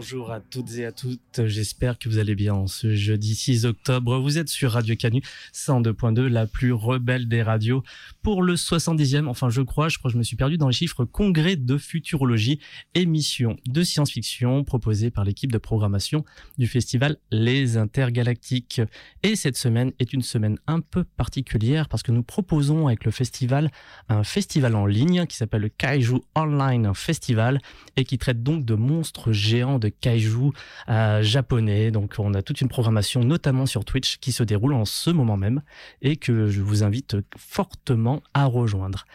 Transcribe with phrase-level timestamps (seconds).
[0.00, 1.44] bonjour à toutes et à toutes.
[1.44, 4.18] J'espère que vous allez bien ce jeudi 6 octobre.
[4.18, 5.20] Vous êtes sur Radio Canu
[5.52, 7.82] 102.2, la plus rebelle des radios
[8.22, 10.72] pour le 70e, enfin je crois, je crois que je me suis perdu dans les
[10.72, 12.60] chiffres, congrès de futurologie,
[12.94, 16.24] émission de science-fiction proposée par l'équipe de programmation
[16.56, 18.80] du festival Les Intergalactiques.
[19.22, 23.10] Et cette semaine est une semaine un peu particulière parce que nous proposons avec le
[23.10, 23.70] festival
[24.08, 27.60] un festival en ligne qui s'appelle le Kaiju Online Festival
[27.96, 30.52] et qui traite donc de monstres géants de kaiju
[30.88, 31.90] euh, japonais.
[31.90, 35.36] Donc on a toute une programmation notamment sur Twitch qui se déroule en ce moment
[35.36, 35.62] même
[36.02, 39.06] et que je vous invite fortement à rejoindre.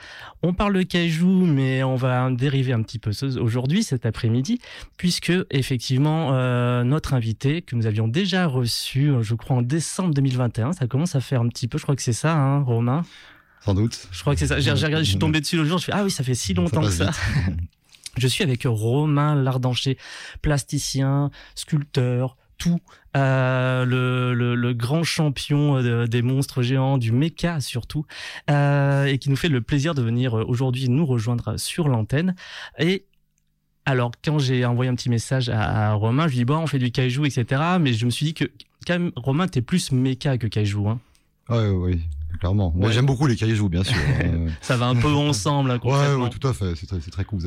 [0.44, 4.59] On parle de kaiju, mais on va dériver un petit peu aujourd'hui, cet après-midi,
[4.97, 10.73] puisque effectivement euh, notre invité que nous avions déjà reçu, je crois en décembre 2021,
[10.73, 13.03] ça commence à faire un petit peu, je crois que c'est ça, hein, Romain?
[13.66, 14.07] Sans doute.
[14.11, 14.59] Je crois que c'est ça.
[14.59, 16.53] J'ai regardé, je suis tombé dessus l'autre jour, je fais ah oui, ça fait si
[16.53, 17.09] longtemps que ça.
[18.17, 19.97] Je suis avec Romain Lardancher,
[20.41, 22.80] plasticien, sculpteur, tout,
[23.16, 28.05] euh, le, grand champion euh, des monstres géants, du mecha surtout,
[28.49, 32.35] euh, et qui nous fait le plaisir de venir aujourd'hui nous rejoindre sur l'antenne.
[32.80, 33.05] Et
[33.85, 36.79] alors, quand j'ai envoyé un petit message à, Romain, je lui dis bon, on fait
[36.79, 37.61] du kaiju, etc.
[37.79, 38.45] Mais je me suis dit que
[38.88, 41.00] quand même, Romain, t'es plus mecha que kaiju, hein.
[41.47, 42.02] Ouais, oui,
[42.38, 42.73] clairement.
[42.75, 43.95] Moi, j'aime beaucoup les kaiju, bien sûr.
[43.95, 44.47] Hein.
[44.61, 46.75] Ça va un peu ensemble, hein, Ouais, ouais, tout à fait.
[46.75, 47.41] C'est très, très cool,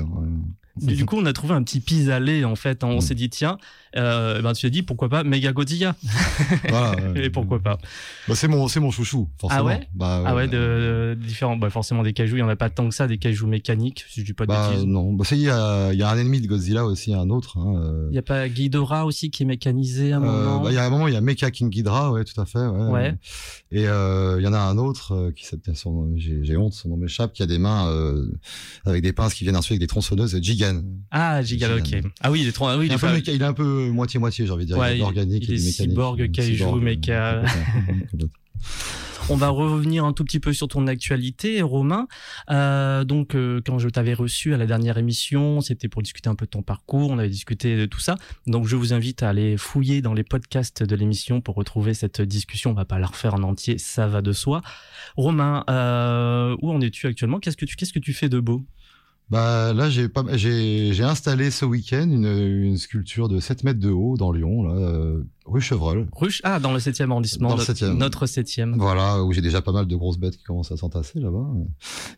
[0.80, 2.84] Du coup, on a trouvé un petit pis-aller, en fait.
[2.84, 3.00] On mm.
[3.00, 3.58] s'est dit, tiens,
[3.96, 5.96] euh, ben, tu as dit pourquoi pas Mega Godzilla
[6.68, 7.78] voilà, et pourquoi pas.
[8.28, 9.62] bah, c'est mon c'est mon chouchou forcément.
[9.62, 12.56] Ah ouais bah, ah ouais de, différents bah, forcément des cajous il y en a
[12.56, 15.12] pas tant que ça des cajous mécaniques si je dis pas de bah, non.
[15.14, 17.80] Bah il y a il y a un ennemi de Godzilla aussi un autre hein,
[17.82, 18.08] euh.
[18.10, 20.74] il y a pas Ghidorah aussi qui est mécanisé à un euh, moment bah, il
[20.74, 23.14] y a un moment il y a Mecha King Ghidra ouais tout à fait ouais,
[23.72, 26.96] et euh, il y en a un autre qui s'appelle son j'ai honte son nom
[26.96, 27.90] m'échappe qui a des mains
[28.84, 30.34] avec des pinces qui viennent ensuite avec des tronçonneuses
[31.10, 33.52] Ah Gigan, ok ah oui il est trop ah oui il, est il est un
[33.52, 34.78] peu moitié-moitié, j'ai envie de dire.
[34.78, 37.42] Ouais, il organique il, et du Cyborg, kaiju, mecha.
[39.30, 42.08] On va revenir un tout petit peu sur ton actualité, Romain.
[42.50, 46.34] Euh, donc, euh, quand je t'avais reçu à la dernière émission, c'était pour discuter un
[46.34, 47.10] peu de ton parcours.
[47.10, 48.16] On avait discuté de tout ça.
[48.46, 52.22] Donc, je vous invite à aller fouiller dans les podcasts de l'émission pour retrouver cette
[52.22, 52.70] discussion.
[52.70, 54.62] On va pas la refaire en entier, ça va de soi.
[55.14, 57.38] Romain, euh, où en es-tu actuellement?
[57.38, 58.64] Qu'est-ce que tu qu'est-ce que tu fais de beau?
[59.30, 63.80] Bah là, j'ai pas, j'ai, j'ai installé ce week-end une, une sculpture de 7 mètres
[63.80, 66.08] de haut dans Lyon, là, euh, rue Chevreul.
[66.12, 67.50] Rue, ah, dans le 7e arrondissement.
[67.50, 67.92] Dans le 7e.
[67.92, 68.78] Notre 7e.
[68.78, 71.46] Voilà, où j'ai déjà pas mal de grosses bêtes qui commencent à s'entasser là-bas.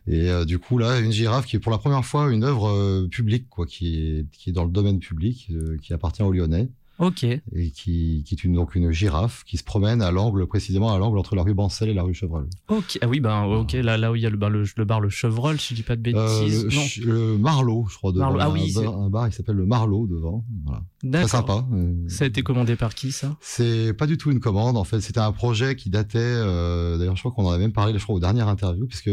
[0.07, 2.69] Et euh, du coup, là, une girafe qui est pour la première fois une œuvre
[2.69, 5.51] euh, publique, quoi, qui est, qui est dans le domaine public,
[5.81, 6.69] qui appartient aux Lyonnais.
[7.01, 7.23] Ok.
[7.23, 7.41] Et
[7.71, 11.17] qui, qui est une, donc une girafe qui se promène à l'angle, précisément à l'angle
[11.17, 12.47] entre la rue Bancel et la rue Chevreul.
[12.67, 12.99] Ok.
[13.01, 13.73] Ah oui, ben, ok.
[13.73, 15.83] Là, là où il y a le bar, le, bar, le Chevreul, si je dis
[15.83, 16.99] pas de euh, bêtises.
[16.99, 18.37] Euh, le, Marlot, je crois, devant.
[18.39, 18.71] Ah oui.
[18.77, 20.45] Un, bar, il s'appelle le Marlot devant.
[20.63, 20.83] Voilà.
[21.11, 21.65] Très sympa.
[21.73, 23.35] Euh, ça a été commandé par qui, ça?
[23.41, 24.77] C'est pas du tout une commande.
[24.77, 27.73] En fait, c'était un projet qui datait, euh, d'ailleurs, je crois qu'on en a même
[27.73, 29.09] parlé, je crois, aux dernières interviews, puisque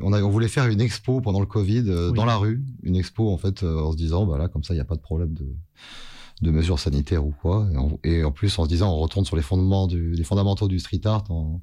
[0.00, 2.96] on, a, on voulait faire une expo pendant le Covid euh, dans la rue, une
[2.96, 5.00] expo en fait en se disant bah là comme ça il n'y a pas de
[5.00, 5.44] problème de
[6.42, 7.68] de mesures sanitaires ou quoi.
[8.04, 10.78] Et en, plus, en se disant, on retourne sur les fondements du, les fondamentaux du
[10.78, 11.60] street art en,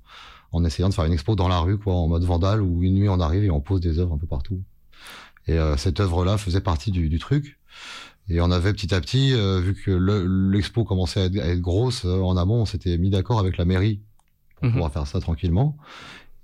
[0.51, 2.95] en, essayant de faire une expo dans la rue, quoi, en mode vandale, où une
[2.95, 4.61] nuit on arrive et on pose des œuvres un peu partout.
[5.47, 7.57] Et euh, cette œuvre-là faisait partie du, du, truc.
[8.29, 9.91] Et on avait petit à petit, euh, vu que
[10.51, 14.01] l'expo commençait à être, grosse euh, en amont, on s'était mis d'accord avec la mairie
[14.57, 14.73] pour mhm.
[14.73, 15.77] pouvoir faire ça tranquillement.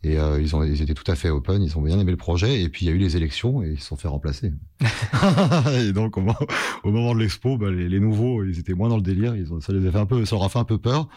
[0.06, 2.18] Et euh, ils, ont, ils étaient tout à fait open, ils ont bien aimé le
[2.18, 2.62] projet.
[2.62, 4.52] Et puis il y a eu les élections et ils se sont fait remplacer.
[5.80, 6.22] et donc au,
[6.92, 9.36] moment de l'expo, bah, les, les, nouveaux, ils étaient moins dans le délire.
[9.36, 11.08] Ils ont, ça les a fait un peu, ça leur a fait un peu peur.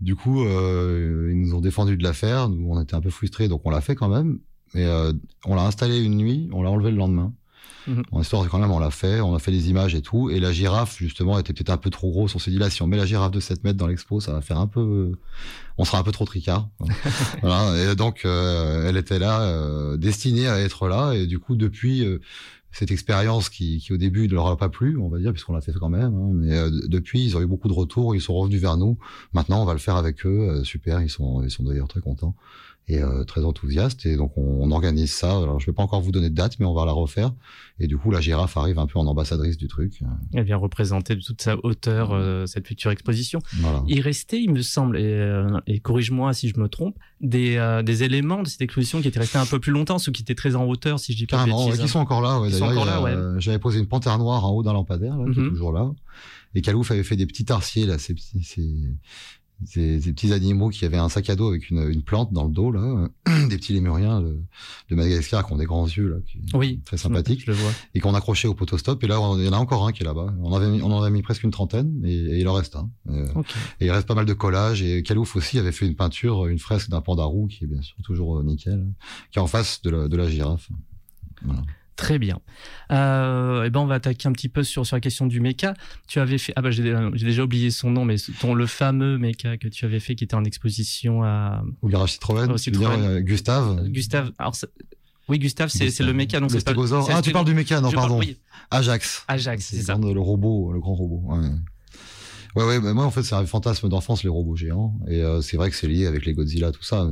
[0.00, 2.48] Du coup, euh, ils nous ont défendu de la faire.
[2.48, 4.38] Nous, on était un peu frustrés, donc on l'a fait quand même.
[4.74, 5.12] Mais euh,
[5.44, 7.32] on l'a installé une nuit, on l'a enlevé le lendemain.
[7.86, 8.02] Mmh.
[8.12, 10.30] En histoire, quand même, on l'a fait, on a fait les images et tout.
[10.30, 12.34] Et la girafe, justement, était peut-être un peu trop grosse.
[12.34, 14.32] On s'est dit là, si on met la girafe de 7 mètres dans l'expo, ça
[14.32, 15.12] va faire un peu,
[15.78, 16.68] on sera un peu trop tricard.
[17.42, 17.92] voilà.
[17.92, 21.12] Et donc, euh, elle était là, euh, destinée à être là.
[21.12, 22.20] Et du coup, depuis euh,
[22.72, 25.54] cette expérience qui, qui, au début ne leur a pas plu, on va dire, puisqu'on
[25.54, 26.14] l'a fait quand même.
[26.14, 28.14] Hein, mais depuis, ils ont eu beaucoup de retours.
[28.14, 28.98] Ils sont revenus vers nous.
[29.32, 30.62] Maintenant, on va le faire avec eux.
[30.64, 31.00] super.
[31.00, 32.34] Ils sont, ils sont d'ailleurs très contents
[32.88, 34.06] et euh, très enthousiaste.
[34.06, 35.36] Et donc on, on, organise ça.
[35.36, 37.32] Alors je vais pas encore vous donner de date, mais on va la refaire.
[37.80, 40.00] Et du coup, la girafe arrive un peu en ambassadrice du truc.
[40.34, 43.38] Elle vient représenter de toute sa hauteur euh, cette future exposition.
[43.60, 43.84] Voilà.
[43.86, 47.82] Il restait, il me semble, et, euh, et corrige-moi si je me trompe, des, euh,
[47.82, 50.34] des éléments de cette exposition qui étaient restés un peu plus longtemps, ceux qui étaient
[50.34, 52.40] très en hauteur, si je dis pas Carrément, ouais, qui sont encore là.
[52.40, 53.14] Ouais, D'ailleurs, ouais.
[53.38, 55.50] j'avais posé une panthère noire en haut d'un lampadaire, là, qui est mhm.
[55.50, 55.88] toujours là.
[56.54, 58.66] Et Calouf avait fait des petits tarsiers là, ces, ces,
[59.64, 62.50] ces, petits animaux qui avaient un sac à dos avec une, une plante dans le
[62.50, 63.08] dos là,
[63.48, 64.40] des petits lémuriens de,
[64.90, 67.70] de, Madagascar qui ont des grands yeux là, qui, oui, très sympathiques, je le vois.
[67.94, 69.02] et qu'on accrochait au potostop.
[69.02, 70.34] Et là, il y en a encore un qui est là-bas.
[70.42, 72.90] On avait, on en avait mis presque une trentaine, et, il en reste un.
[73.10, 73.26] Euh,
[73.80, 74.82] et il reste pas mal de collages.
[74.82, 77.82] Et Kalouf aussi avait fait une peinture, une fresque d'un panda roux qui est bien
[77.82, 78.86] sûr toujours nickel,
[79.32, 80.68] qui est en face de la, de la girafe.
[81.42, 81.62] Voilà.
[81.98, 82.40] Très bien.
[82.92, 85.40] Euh, et eh ben on va attaquer un petit peu sur, sur la question du
[85.40, 85.74] méca.
[86.06, 89.58] Tu avais fait ah bah j'ai déjà oublié son nom mais ton le fameux méca
[89.58, 92.96] que tu avais fait qui était en exposition à au garage Citroën, Citroën.
[92.96, 93.88] Dire, euh, Gustave.
[93.88, 94.30] Gustave.
[94.38, 94.54] Alors
[95.28, 96.72] oui Gustave c'est le méca donc c'est pas
[97.10, 98.20] Ah tu parles du méca non pardon.
[98.70, 99.24] Ajax.
[99.26, 99.98] Ajax c'est ça.
[100.00, 101.22] Le robot le grand robot.
[101.26, 101.48] Ouais.
[102.54, 105.40] Ouais, ouais, bah, moi en fait c'est un fantasme d'enfance les robots géants et euh,
[105.42, 107.10] c'est vrai que c'est lié avec les Godzilla tout ça.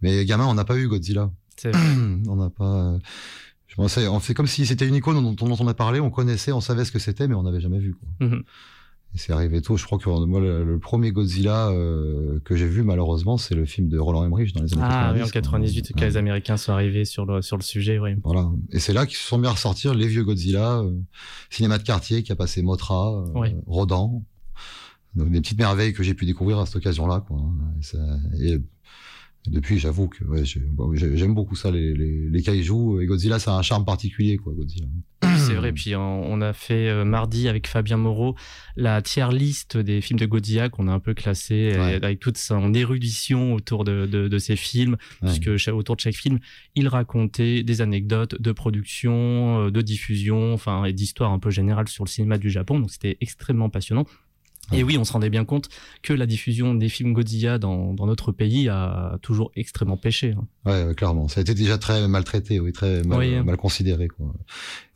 [0.00, 1.30] Mais gamin on n'a pas eu Godzilla.
[1.64, 2.96] on n'a pas.
[3.78, 6.84] On fait comme si c'était une icône dont, on a parlé, on connaissait, on savait
[6.84, 7.94] ce que c'était, mais on n'avait jamais vu.
[7.94, 8.28] Quoi.
[8.28, 8.44] Mhm.
[9.14, 9.76] Et c'est arrivé tôt.
[9.76, 13.88] Je crois que moi, le, premier Godzilla euh, que j'ai vu, malheureusement, c'est le film
[13.88, 15.08] de Roland Emmerich dans les années ah, 90.
[15.08, 18.16] Ah oui, en 98, quand les Américains sont arrivés sur le, sur le sujet, oui.
[18.24, 18.50] Voilà.
[18.70, 20.98] Et c'est là qu'ils se sont mis à ressortir les vieux Godzilla, euh,
[21.48, 24.24] cinéma de quartier qui a passé Motra, euh, Rodan.
[25.14, 27.24] Donc des petites merveilles que j'ai pu découvrir à cette occasion-là.
[27.24, 27.38] Quoi.
[28.40, 28.60] Et, et
[29.46, 33.02] depuis, j'avoue que ouais, j'aime beaucoup ça, les, les, les kaijus.
[33.02, 34.86] Et Godzilla, ça a un charme particulier, quoi, Godzilla.
[35.36, 35.72] C'est vrai.
[35.72, 38.34] Puis on a fait euh, mardi avec Fabien Moreau
[38.76, 42.72] la tiers liste des films de Godzilla qu'on a un peu classé avec toute son
[42.72, 46.38] érudition autour de, de, de ces films, puisque autour de chaque film,
[46.74, 51.88] il racontait des anecdotes de production, euh, de diffusion, enfin, et d'histoire un peu générale
[51.88, 52.78] sur le cinéma du Japon.
[52.80, 54.06] Donc c'était extrêmement passionnant.
[54.72, 55.68] Et oui, on se rendait bien compte
[56.02, 60.34] que la diffusion des films Godzilla dans, dans notre pays a toujours extrêmement pêché.
[60.36, 60.46] Hein.
[60.64, 61.28] Ouais, clairement.
[61.28, 64.08] Ça a été déjà très maltraité, oui, très mal, mal considéré.
[64.08, 64.32] Quoi.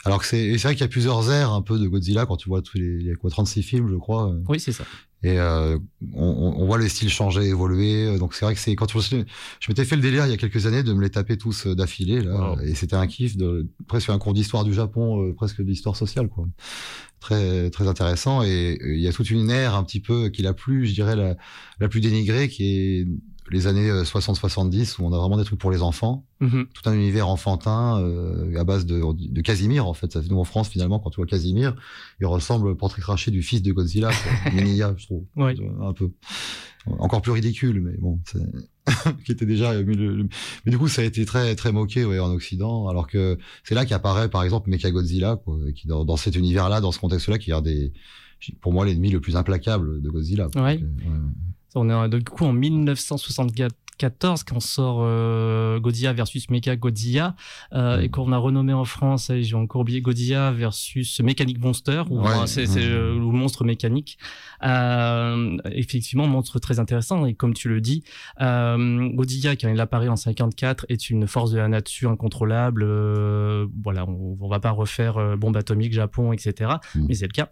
[0.04, 2.48] Alors que c'est vrai qu'il y a plusieurs airs un peu de Godzilla quand tu
[2.48, 4.32] vois tous les il y a quoi 36 films, je crois.
[4.48, 4.84] Oui, c'est ça.
[5.24, 5.76] Et euh,
[6.14, 8.16] on, on, voit les styles changer, évoluer.
[8.18, 9.16] Donc c'est vrai que c'est quand je,
[9.58, 11.66] je m'étais fait le délire il y a quelques années de me les taper tous
[11.66, 15.34] euh, d'affilée là, et c'était un kiff de presque un cours d'histoire du Japon, euh,
[15.34, 16.46] presque d'histoire sociale quoi.
[17.20, 20.54] Très très intéressant et il y a toute une ère un petit peu qui la
[20.54, 21.36] plus, je dirais la,
[21.80, 23.08] la plus dénigrée, qui est
[23.50, 26.66] les années 60-70 où on a vraiment des trucs pour les enfants, mm-hmm.
[26.72, 30.12] tout un univers enfantin euh, à base de, de Casimir en fait.
[30.12, 31.74] Ça fait nous en France finalement quand tu vois Casimir,
[32.20, 34.10] il ressemble au portrait craché du fils de Godzilla,
[34.52, 35.56] Minia, je trouve, ouais.
[35.80, 36.10] un peu
[36.98, 38.18] encore plus ridicule, mais bon,
[39.24, 39.74] qui était déjà.
[39.82, 43.74] Mais, du coup, ça a été très très moqué ouais, en Occident, alors que c'est
[43.74, 47.50] là qu'apparaît par exemple Mechagodzilla, quoi, qui dans, dans cet univers-là, dans ce contexte-là, qui
[47.50, 47.92] est des
[48.60, 50.48] pour moi l'ennemi le plus implacable de Godzilla.
[50.56, 50.80] ouais.
[51.78, 53.72] On est du coup en 1974
[54.44, 57.34] quand sort euh, Godzilla versus Mecha Godzilla
[57.72, 62.22] euh, et qu'on a renommé en France, j'ai encore oublié Godzilla versus Mécanique Monster ou
[62.46, 64.18] c'est le, monstre mécanique.
[64.64, 68.04] Euh, effectivement, monstre très intéressant et comme tu le dis,
[68.40, 72.82] euh, Godzilla quand il apparaît en 54 est une force de la nature incontrôlable.
[72.84, 76.72] Euh, voilà, on, on, va pas refaire euh, bombe atomique, Japon, etc.
[76.94, 77.06] Mm.
[77.08, 77.48] Mais c'est le cas.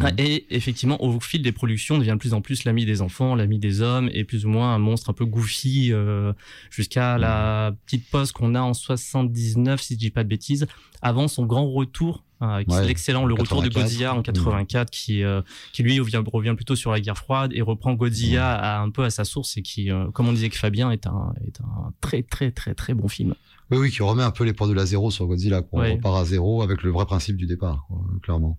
[0.00, 0.14] Ah, mhm.
[0.18, 3.58] Et effectivement, au fil des productions, devient de plus en plus l'ami des enfants, l'ami
[3.58, 6.32] des hommes, et plus ou moins un monstre un peu goofy, euh,
[6.70, 7.76] jusqu'à la mhm.
[7.84, 10.66] petite pause qu'on a en 79, si je dis pas de bêtises,
[11.02, 15.82] avant son grand retour, euh, l'excellent Le Retour de Godzilla en 84, qui, euh, qui
[15.82, 19.10] lui revient, revient plutôt sur la guerre froide et reprend Godzilla à, un peu à
[19.10, 22.22] sa source, et qui, euh, comme on disait que Fabien, est un, est un très
[22.22, 23.34] très très très bon film.
[23.72, 25.62] Oui, oui, qui remet un peu les points de la zéro sur Godzilla.
[25.62, 25.84] Quoi.
[25.86, 28.58] On repart à zéro avec le vrai principe du départ, quoi, clairement.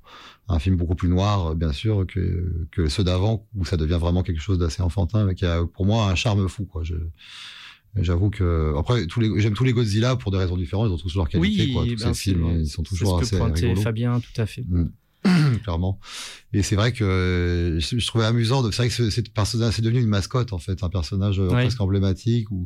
[0.49, 4.23] Un film beaucoup plus noir, bien sûr, que, que ceux d'avant, où ça devient vraiment
[4.23, 6.65] quelque chose d'assez enfantin, mais qui a pour moi un charme fou.
[6.65, 6.83] Quoi.
[6.83, 6.95] Je,
[7.95, 10.97] J'avoue que après tous les j'aime tous les Godzilla pour des raisons différentes, ils ont
[10.97, 11.85] tous leur qualité oui, quoi.
[11.85, 13.81] Tous ben ces films, ils sont toujours assez rigolos.
[13.81, 14.63] Fabien, tout à fait.
[14.67, 14.89] Mm.
[15.63, 15.99] clairement.
[16.53, 18.63] Et c'est vrai que je, trouvais amusant.
[18.71, 21.79] C'est vrai que c'est personnage c'est devenu une mascotte en fait, un personnage euh, presque
[21.81, 22.65] emblématique où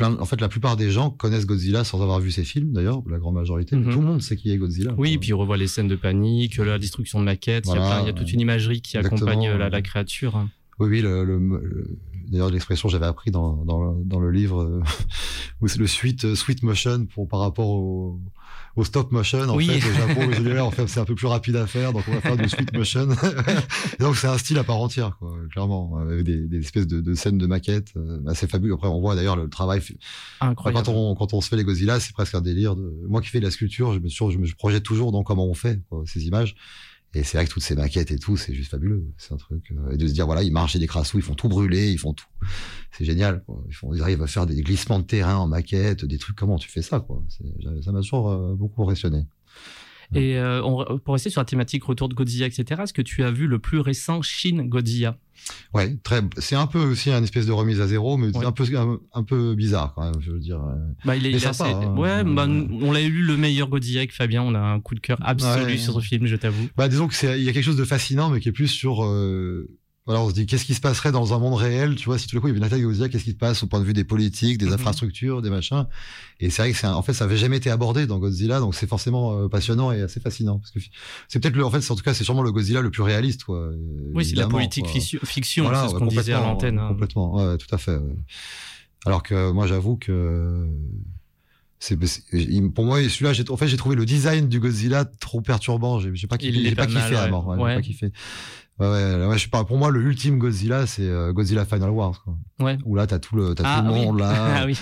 [0.00, 3.18] en fait, la plupart des gens connaissent Godzilla sans avoir vu ses films, d'ailleurs, la
[3.18, 3.76] grande majorité.
[3.76, 3.92] Mhm.
[3.92, 4.94] Tout le monde sait qui est Godzilla.
[4.96, 7.66] Oui, puis on revoit les scènes de panique, la destruction de maquettes.
[7.66, 10.46] il, y a toute une imagerie qui accompagne la, la, créature.
[10.78, 11.00] Oui, oui.
[11.02, 11.98] Le, le,
[12.28, 14.82] D'ailleurs, l'expression j'avais appris dans, dans, dans, le livre euh,
[15.60, 18.20] où c'est le sweet, sweet motion pour par rapport au,
[18.76, 19.40] au stop motion.
[19.40, 19.66] En oui.
[19.66, 22.20] fait, au Japon, en fait, c'est un peu plus rapide à faire, donc on va
[22.20, 23.08] faire du sweet motion.
[23.10, 27.00] et donc c'est un style à part entière, quoi, clairement, avec des, des espèces de,
[27.00, 28.74] de, scènes de maquettes euh, assez fabuleux.
[28.74, 29.80] Après, on voit d'ailleurs le travail.
[30.40, 30.84] Incroyable.
[30.84, 32.76] Quand on quand on se fait les Godzilla, c'est presque un délire.
[32.76, 32.92] De...
[33.08, 35.54] Moi qui fais de la sculpture, je me, je me projette toujours dans comment on
[35.54, 36.56] fait quoi, ces images.
[37.14, 39.04] Et c'est vrai que toutes ces maquettes et tout, c'est juste fabuleux.
[39.18, 39.72] C'est un truc.
[39.72, 41.98] Euh, et de se dire, voilà, ils marchent des crassous, ils font tout brûler, ils
[41.98, 42.26] font tout.
[42.90, 43.44] C'est génial.
[43.68, 46.36] Ils, ils arrivent à faire des glissements de terrain en maquette, des trucs.
[46.36, 47.22] Comment tu fais ça quoi?
[47.82, 49.26] Ça m'a toujours euh, beaucoup impressionné.
[50.14, 50.62] Et euh,
[51.04, 53.58] pour rester sur la thématique retour de Godzilla, etc., est-ce que tu as vu le
[53.58, 55.16] plus récent Shin Godzilla?
[55.74, 56.22] Ouais, très.
[56.38, 58.64] C'est un peu aussi un espèce de remise à zéro, mais un peu
[59.12, 60.20] un, peu bizarre quand même.
[60.20, 60.60] Je veux dire.
[61.04, 61.96] Bah, il est, sympa, hein.
[61.96, 64.42] Ouais, bah, on l'a eu le meilleur Godzilla avec Fabien.
[64.42, 66.68] On a un coup de cœur absolu sur ce film, je t'avoue.
[66.76, 69.04] Bah disons que il y a quelque chose de fascinant, mais qui est plus sur
[69.04, 69.68] euh,
[70.06, 72.26] voilà, on se dit qu'est-ce qui se passerait dans un monde réel, tu vois, si
[72.26, 73.80] tout le coup il y avait une attaque Godzilla, qu'est-ce qui se passe au point
[73.80, 74.74] de vue des politiques, des mhm.
[74.74, 75.86] infrastructures, des machins?
[76.40, 78.74] Et c'est vrai que c'est en fait ça avait jamais été abordé dans Godzilla, donc
[78.74, 80.80] c'est forcément euh, passionnant et assez fascinant parce que
[81.28, 83.44] c'est peut-être le en fait en tout cas c'est sûrement le Godzilla le plus réaliste
[83.44, 83.70] quoi.
[84.12, 86.78] Oui, c'est la politique fiction, c'est ce qu'on disait à l'antenne.
[86.78, 86.88] Hein.
[86.88, 87.98] Complètement, ouais, tout à fait.
[89.06, 90.68] Alors que moi j'avoue que
[91.78, 91.98] c'est
[92.74, 96.26] pour moi celui-là j'ai en fait j'ai trouvé le design du Godzilla trop perturbant j'ai
[96.26, 97.74] pas kiffé j'ai pas, kiffé à mort ouais.
[97.76, 98.12] pas kiffé
[98.80, 99.64] Ouais, ouais, je sais pas.
[99.64, 102.20] Pour moi, le ultime Godzilla, c'est euh, Godzilla Final Wars.
[102.24, 102.34] Quoi.
[102.58, 102.76] Ouais.
[102.84, 104.34] Où là, t'as tout le, t'as tout le ah monde là.
[104.62, 104.76] ah, oui.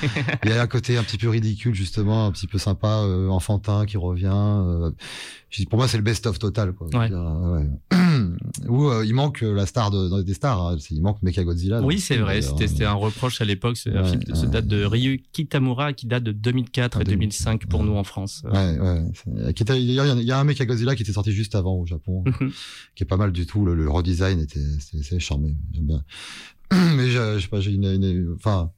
[0.44, 3.28] Il y a un côté un petit peu ridicule justement, un petit peu sympa, euh,
[3.28, 4.30] enfantin qui revient.
[4.32, 4.90] Euh,
[5.68, 6.72] pour moi, c'est le best of total.
[6.72, 6.88] Quoi.
[6.88, 7.10] Ouais.
[8.68, 10.66] Où euh, il manque la star de, dans des stars.
[10.66, 10.76] Hein.
[10.90, 11.82] Il manque Mecha Godzilla.
[11.82, 12.40] Oui, c'est vrai.
[12.42, 13.76] C'était un reproche à l'époque.
[13.76, 17.84] C'est un film de, date de Ryu Kitamura qui date de 2004 et 2005 pour
[17.84, 18.42] nous en France.
[18.44, 19.02] Ouais, ouais.
[19.76, 22.52] Il y, a un Mecha Godzilla qui était sorti juste avant au Japon, mhm.
[22.94, 23.64] qui est pas mal du tout.
[23.64, 24.60] Le, le redesign était,
[25.02, 25.56] c'est charmé.
[25.72, 26.04] J'aime bien.
[26.96, 28.70] Mais je, sais pas, j'ai une, enfin,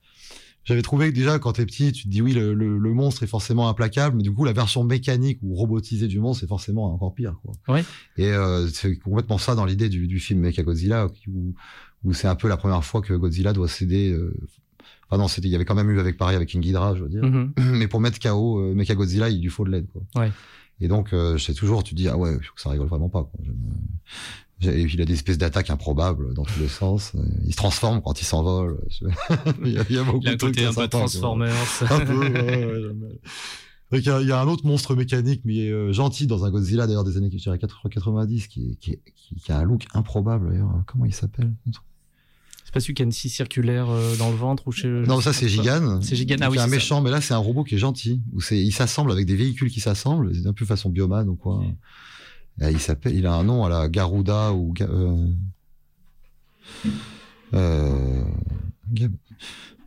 [0.64, 3.23] j'avais trouvé que déjà quand t'es petit, tu te dis oui, le, le, le, monstre
[3.23, 6.92] est forcément implacable, mais du coup la version mécanique ou robotisée du monstre c'est forcément
[6.92, 7.37] encore pire.
[7.42, 7.75] Quoi.
[7.75, 7.85] Ouais.
[8.16, 11.54] Et euh, c'est complètement ça dans l'idée du, du film Mecha Godzilla, où,
[12.04, 14.11] où c'est un peu la première fois que Godzilla doit céder.
[14.11, 14.35] Euh,
[15.09, 17.02] Enfin non, c'était, il y avait quand même eu avec pareil avec King Ghidra, je
[17.02, 17.23] veux dire.
[17.23, 17.50] Mm-hmm.
[17.78, 19.87] Mais pour mettre KO euh, Mecha Godzilla, il lui faut de l'aide.
[19.92, 20.02] Quoi.
[20.23, 20.33] Ouais.
[20.80, 23.25] Et donc, euh, je sais toujours, tu te dis ah ouais, ça rigole vraiment pas.
[23.25, 23.40] Quoi.
[24.63, 27.13] Et puis il a des espèces d'attaques improbables dans tous les sens.
[27.45, 28.79] Il se transforme quand il s'envole.
[29.65, 31.55] il, y a, il y a beaucoup il a de trucs un peu Transformers.
[31.83, 32.93] un peu,
[33.93, 36.45] ouais, il, y a, il y a, un autre monstre mécanique, mais euh, gentil dans
[36.45, 40.71] un Godzilla d'ailleurs des années 90, qui, qui, qui, qui, a un look improbable d'ailleurs.
[40.87, 41.53] Comment il s'appelle
[42.65, 44.89] C'est pas celui qui a une scie circulaire euh, dans le ventre ou chez.
[44.89, 46.01] Non, ça c'est Gigan.
[46.01, 46.37] C'est Gigan.
[46.41, 46.57] Ah oui.
[46.57, 48.23] C'est un méchant, mais là c'est un robot qui est gentil.
[48.33, 50.35] Où c'est, il s'assemble avec des véhicules qui s'assemblent.
[50.35, 51.63] C'est un peu façon Bioman ou quoi.
[52.61, 55.27] Il s'appelle, il a un nom à la Garuda ou euh,
[57.55, 58.25] euh,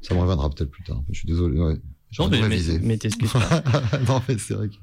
[0.02, 1.02] ça me reviendra peut-être plus tard.
[1.10, 1.60] Je suis désolé.
[1.60, 1.76] Ouais.
[2.20, 3.64] Non, mais, mais, mais t'excuses pas.
[4.08, 4.76] non, mais c'est vrai que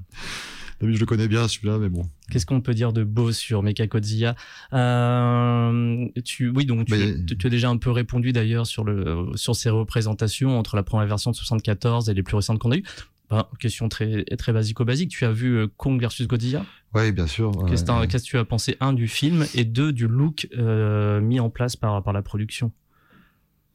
[0.80, 2.08] je le connais bien celui-là, mais bon.
[2.30, 4.34] Qu'est-ce qu'on peut dire de beau sur Mechagodzilla
[4.72, 9.56] euh, tu, Oui, donc tu, tu, as déjà un peu répondu d'ailleurs sur le sur
[9.56, 12.84] ces représentations entre la première version de 74 et les plus récentes qu'on a eues.
[13.30, 15.10] Bah, question très très basico-basique.
[15.10, 16.64] Tu as vu euh, Kong versus Godzilla?
[16.94, 17.52] Oui, bien sûr.
[17.68, 21.50] Qu'est-ce que tu as pensé un du film et deux du look euh, mis en
[21.50, 22.70] place par par la production?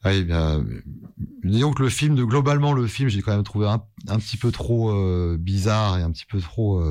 [0.06, 0.64] Oui, bien.
[1.44, 4.38] Disons que le film, de, globalement, le film, j'ai quand même trouvé un, un petit
[4.38, 6.82] peu trop euh, bizarre et un petit peu trop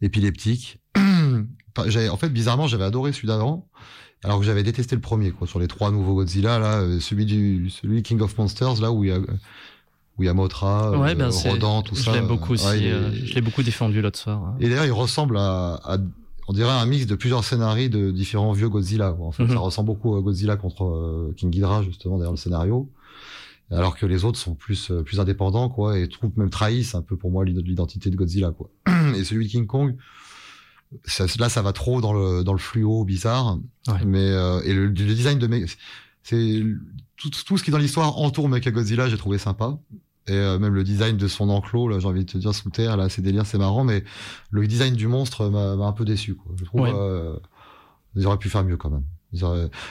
[0.00, 0.78] épileptique.
[0.96, 3.68] en fait, bizarrement, j'avais adoré celui d'avant
[4.22, 7.68] alors que j'avais détesté le premier quoi sur les trois nouveaux Godzilla là celui du
[7.68, 9.18] celui King of Monsters là où il y a
[10.16, 12.12] où il y a Motra, ouais, ben Rodan, tout ça.
[12.12, 12.88] Je l'aime beaucoup aussi.
[12.88, 14.42] Euh, je l'ai beaucoup défendu l'autre soir.
[14.44, 14.56] Hein.
[14.60, 15.98] Et d'ailleurs, il ressemble à, à,
[16.46, 19.16] on dirait un mix de plusieurs scénarios de différents vieux Godzilla.
[19.18, 19.58] En fait, ça mhm.
[19.58, 22.90] ressemble beaucoup à Godzilla contre euh, King Ghidorah justement derrière le scénario.
[23.70, 27.00] Alors que les autres sont plus euh, plus indépendants quoi et trouvent même trahissent un
[27.00, 28.70] peu pour moi l'identité de Godzilla quoi.
[29.16, 29.96] Et celui de King Kong,
[31.06, 33.58] ça, là ça va trop dans le dans le fluo bizarre.
[33.88, 34.04] Ouais.
[34.06, 34.28] Mais
[34.64, 35.48] et le, le, design de
[36.22, 36.62] c'est
[37.30, 39.78] tout, tout, ce qui dans l'histoire entoure Godzilla j'ai trouvé sympa.
[40.26, 42.70] Et euh, même le design de son enclos là j'ai envie de te dire sous
[42.70, 44.04] terre là c'est délire c'est marrant mais
[44.50, 46.52] le design du monstre m'a un peu déçu quoi.
[46.58, 47.36] je trouve euh,
[48.16, 49.04] ils auraient pu faire mieux quand même.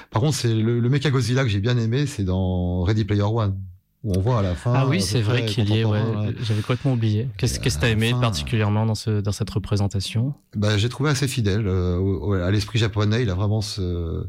[0.10, 3.60] Par contre c'est le, le Godzilla que j'ai bien aimé c'est dans Ready Player One
[4.04, 6.02] où on voit à la fin ah oui c'est vrai qu'il y est ouais.
[6.42, 7.30] j'avais complètement oublié.
[7.38, 10.34] Qu'est-ce que t'as aimé particulièrement dans ce dans cette représentation?
[10.56, 13.22] Bah j'ai trouvé assez fidèle euh, à l'esprit japonais.
[13.22, 14.26] Il a vraiment ce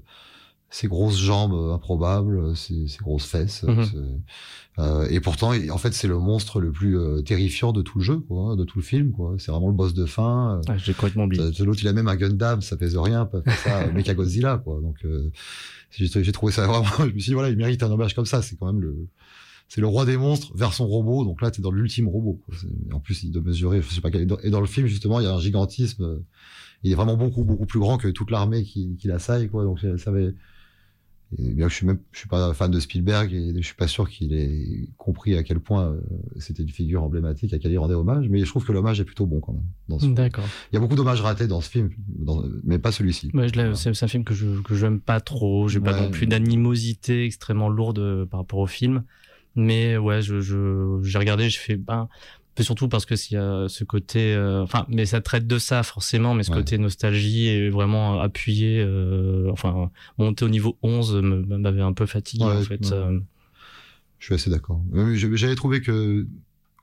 [0.75, 3.63] ses grosses jambes improbables, ses, ses grosses fesses.
[3.63, 4.21] Mhm.
[4.81, 8.05] Euh, et pourtant, en fait, c'est le monstre le plus euh, terrifiant de tout le
[8.05, 9.13] jeu, quoi, de tout le film.
[9.13, 9.37] quoi.
[9.39, 10.61] C'est vraiment le boss de fin.
[10.69, 11.49] Euh, J'ai complètement oublié.
[11.61, 14.81] L'autre, il a même un Gundam, ça pèse rien, pas ça, Mecha Godzilla, quoi.
[14.81, 15.31] Donc, euh,
[15.93, 16.89] j'ai trouvé ça vraiment.
[16.99, 18.43] Je me suis dit, voilà, il mérite un hommage comme ça.
[18.43, 19.07] C'est quand même le,
[19.69, 21.25] c'est le roi des monstres vers son robot.
[21.25, 22.41] Donc là, t'es dans l'ultime robot.
[22.45, 22.57] Quoi.
[22.93, 25.29] En plus, il doit mesurer, je sais pas, et dans le film justement, il y
[25.29, 26.21] a un gigantisme.
[26.83, 29.63] Il est vraiment beaucoup beaucoup plus grand que toute l'armée qui, qui l'assaille, quoi.
[29.63, 30.35] Donc ça avait
[31.39, 34.09] bien je suis même, je suis pas fan de Spielberg et je suis pas sûr
[34.09, 36.01] qu'il ait compris à quel point euh,
[36.39, 38.29] c'était une figure emblématique à laquelle il rendait hommage.
[38.29, 40.15] Mais je trouve que l'hommage est plutôt bon quand même.
[40.15, 40.45] D'accord.
[40.73, 41.91] Il y a beaucoup d'hommages ratés dans ce film,
[42.65, 43.31] mais pas celui-ci.
[43.35, 45.69] Ouais, c'est un film que je que j'aime pas trop.
[45.69, 49.05] J'ai pas non plus d'animosité extrêmement lourde euh, par rapport au film.
[49.57, 52.09] Mais ouais, je j'ai regardé, je fais ben
[52.63, 55.83] surtout parce que s'il y a ce côté, euh, enfin, mais ça traite de ça
[55.83, 61.83] forcément, mais ce côté nostalgie est vraiment appuyé, euh, enfin, monter au niveau 11 m'avait
[61.83, 62.95] un peu fatigué en fait.
[64.19, 64.81] Je suis assez d'accord.
[65.15, 66.27] J'avais trouvé que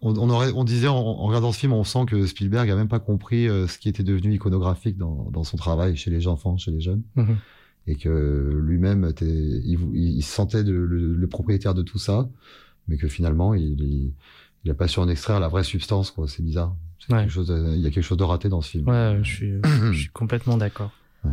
[0.04, 3.00] on, aurait, on disait en, regardant ce film, on sent que Spielberg a même pas
[3.00, 6.82] compris ce qui était devenu iconographique dans, dans, son travail chez les enfants, chez les
[6.82, 7.04] jeunes.
[7.16, 7.38] Mhm
[7.88, 12.30] et que lui-même était, il, il, sentait le, propriétaire de tout ça,
[12.88, 14.14] mais que finalement il, il,
[14.64, 16.28] il a pas su en extraire la vraie substance, quoi.
[16.28, 16.76] C'est bizarre.
[17.08, 18.88] Quelque chose il y a quelque chose de raté dans ce film.
[18.88, 20.92] Ouais, je suis, je suis complètement d'accord.
[21.24, 21.32] Ouais.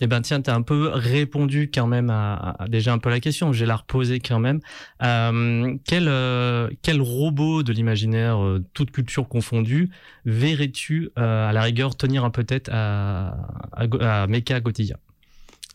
[0.00, 3.08] Eh ben tiens, tu as un peu répondu quand même à, à, déjà un peu
[3.08, 3.52] la question.
[3.52, 4.60] Je vais la reposer quand même.
[5.02, 9.90] Euh, quel euh, quel robot de l'imaginaire, euh, toute culture confondue,
[10.24, 13.36] verrais-tu à la rigueur tenir un peu tête à
[13.72, 14.96] à, à Mecha Gotilla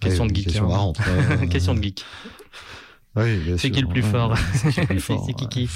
[0.01, 0.45] Question de geek.
[0.45, 0.69] Question hein.
[0.69, 0.99] marrante.
[1.49, 2.03] question de geek.
[3.15, 5.67] Oui, c'est qui le plus fort C'est Kiki.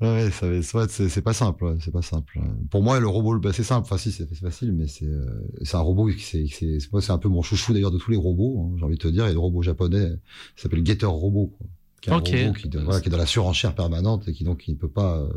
[0.00, 0.30] ouais,
[0.88, 1.76] c'est pas simple.
[1.80, 2.40] c'est pas simple.
[2.70, 3.86] Pour moi, le robot, bah, c'est simple.
[3.86, 5.24] Enfin, si, c'est facile, mais c'est euh,
[5.62, 8.16] c'est un robot qui c'est moi, c'est un peu mon chouchou d'ailleurs de tous les
[8.16, 8.60] robots.
[8.60, 10.10] Hein, j'ai envie de te dire, et le robot japonais
[10.56, 11.54] s'appelle Getter Robot.
[11.56, 11.66] Quoi
[12.00, 14.58] qui est un robot qui, voilà, qui est dans la surenchère permanente et qui donc
[14.58, 15.32] qui ne peut pas euh,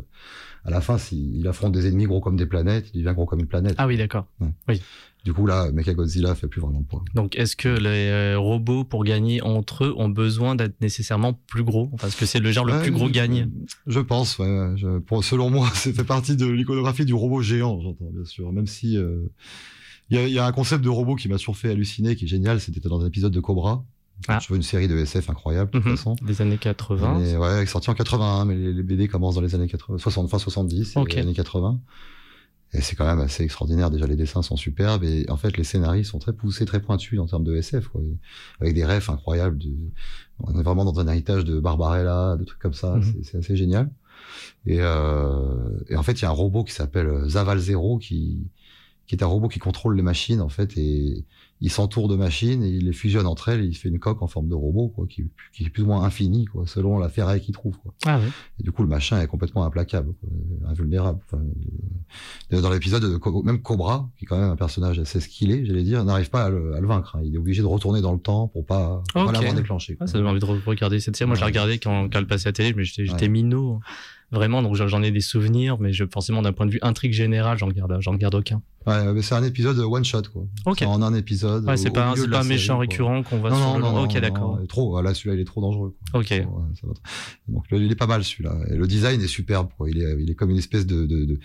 [0.64, 3.40] à la fin s'il affronte des ennemis gros comme des planètes il devient gros comme
[3.40, 4.26] une planète ah oui d'accord
[4.68, 4.80] oui
[5.24, 8.84] du coup là Mechagodzilla fait plus vraiment le poids donc est-ce que les euh, robots
[8.84, 11.90] pour gagner entre eux ont besoin d'être nécessairement plus gros?
[12.00, 13.48] Parce que c'est le genre le plus gros gagne?
[13.86, 17.80] je pense ouais, je, pour, selon moi c'est fait partie de l'iconographie du robot géant
[17.80, 19.22] j'entends bien sûr même si euh,
[20.10, 22.24] il y, a, y, a, un concept de robot qui m'a toujours fait halluciner qui
[22.24, 23.84] est génial c'était dans un épisode de Cobra
[24.28, 24.38] ah.
[24.40, 25.96] Je veux une série de SF incroyable, de toute mhm.
[25.96, 26.16] façon.
[26.22, 27.24] Des années 80.
[27.24, 30.38] Et, ouais, sorti en 81, mais les, BD commencent dans les années 80, 60, fin
[30.38, 31.80] 70, les années 80.
[32.74, 33.90] Et c'est quand même assez extraordinaire.
[33.90, 37.18] Déjà, les dessins sont superbes et en fait, les scénaristes sont très poussés, très pointus
[37.20, 38.00] en termes de SF, quoi.
[38.60, 39.58] avec des rêves incroyables.
[39.58, 39.70] De...
[40.40, 42.96] On est vraiment dans un héritage de Barbarella, de trucs comme ça.
[42.96, 43.22] Mhm.
[43.24, 43.90] C'est assez génial.
[44.66, 45.78] Et, euh...
[45.88, 48.50] et en fait, il y a un robot qui s'appelle Zaval Zero qui
[49.06, 51.24] qui est un robot qui contrôle les machines en fait et
[51.62, 54.20] il s'entoure de machines et il les fusionne entre elles et il fait une coque
[54.20, 57.08] en forme de robot quoi, qui, qui est plus ou moins infinie quoi, selon la
[57.08, 57.78] ferraille qu'il trouve.
[57.78, 57.94] Quoi.
[58.04, 58.26] Ah ouais.
[58.58, 60.28] Et du coup, le machin est complètement implacable, quoi,
[60.68, 61.20] invulnérable.
[61.24, 61.42] Enfin,
[62.50, 66.04] dans l'épisode de même Cobra, qui est quand même un personnage assez skillé, j'allais dire,
[66.04, 67.14] n'arrive pas à le, à le vaincre.
[67.14, 67.22] Hein.
[67.24, 69.26] Il est obligé de retourner dans le temps pour pas, okay.
[69.26, 69.96] pas l'avoir déclenché.
[70.00, 71.28] Ah, ça donne envie de regarder cette série.
[71.28, 73.78] Moi, j'ai regardé quand, quand elle passait à la télé, mais j'étais minot
[74.32, 74.62] vraiment.
[74.62, 77.68] Donc j'en ai des souvenirs, mais je, forcément d'un point de vue intrigue générale, j'en
[77.68, 78.62] garde, j'en garde aucun.
[78.86, 80.44] Ouais, mais c'est un épisode one shot quoi.
[80.86, 81.64] En un épisode.
[81.64, 83.50] Ouais, c'est pas, un, pas un méchant récurrent qu'on va.
[83.50, 83.94] Non, sur non, le...
[83.94, 84.58] non, Ok, d'accord.
[84.68, 85.00] Trop.
[85.00, 85.94] Là, celui-là, il est trop dangereux.
[86.10, 86.20] Quoi.
[86.20, 86.34] Ok.
[87.48, 88.56] Donc il est pas mal celui-là.
[88.70, 89.68] Le design est superbe.
[89.76, 89.90] Quoi.
[89.90, 91.38] Il est, il est comme une espèce de de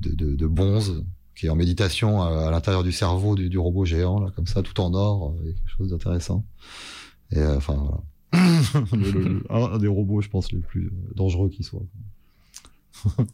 [0.00, 1.04] de de, bonze
[1.36, 4.62] qui est en méditation à, l'intérieur du cerveau du, du, robot géant là, comme ça,
[4.62, 5.34] tout en or.
[5.40, 6.46] A quelque chose d'intéressant.
[7.32, 8.02] Et euh, enfin voilà.
[8.92, 11.82] le, un des robots, je pense, les plus dangereux qui soit.
[12.92, 13.28] 哼 哼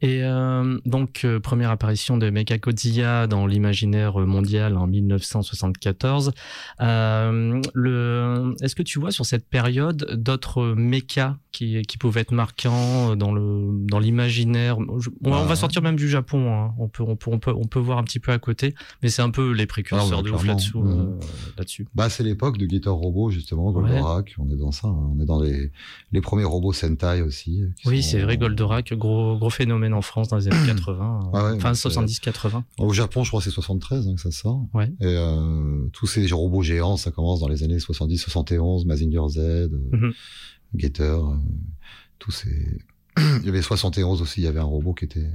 [0.00, 6.32] Et euh, donc, euh, première apparition de Mechagodzilla dans l'imaginaire mondial en 1974.
[6.80, 12.32] Euh, le, est-ce que tu vois sur cette période d'autres mechas qui, qui pouvaient être
[12.32, 14.78] marquants dans le dans l'imaginaire?
[14.78, 16.52] On, va sortir même du Japon.
[16.52, 16.74] Hein.
[16.78, 19.08] On, peut, on, peut, on peut on peut voir un petit peu à côté, mais
[19.08, 20.76] c'est un peu les précurseurs ah de ouf là-dessus.
[20.76, 21.18] Euh,
[21.56, 21.86] là-dessus.
[21.94, 24.36] Bah, c'est l'époque de Guitar Robot justement, Goldorak.
[24.38, 24.86] On est dans ça.
[24.86, 25.10] Hein.
[25.16, 25.72] On est dans les
[26.12, 27.64] les premiers robots Sentai aussi.
[27.84, 31.72] Oui, c'est vrai, Goldorak, gros gros phénomène en France dans les années 80, ah enfin
[31.72, 32.62] 70-80.
[32.78, 34.66] Au Japon, je crois que c'est 73 hein, que ça sort.
[34.74, 34.90] Ouais.
[35.00, 39.68] Et euh, tous ces robots géants, ça commence dans les années 70-71, Mazinger Z, euh,
[39.92, 40.12] mm
[40.74, 41.34] Getter, euh,
[42.18, 42.78] tous ces...
[43.16, 45.30] il y avait 71 aussi, il y avait un robot qui était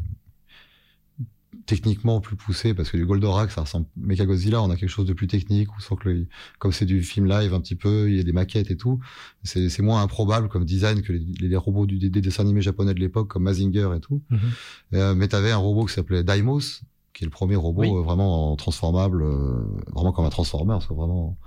[1.66, 5.14] techniquement plus poussé parce que du Goldorak ça ressemble Mechagodzilla on a quelque chose de
[5.14, 6.26] plus technique ou sans que
[6.60, 9.00] comme c'est du film live un petit peu il y a des maquettes et tout
[9.44, 12.94] c'est c'est moins improbable comme design que les, les robots du, des, dessins animés japonais
[12.94, 14.96] de l'époque comme Mazinger et tout mm -hmm.
[14.98, 16.82] euh, mais t'avais un robot qui s'appelait Daimos
[17.14, 19.64] qui est le premier robot euh, vraiment transformable euh,
[19.94, 21.38] vraiment comme un transformer c'est vraiment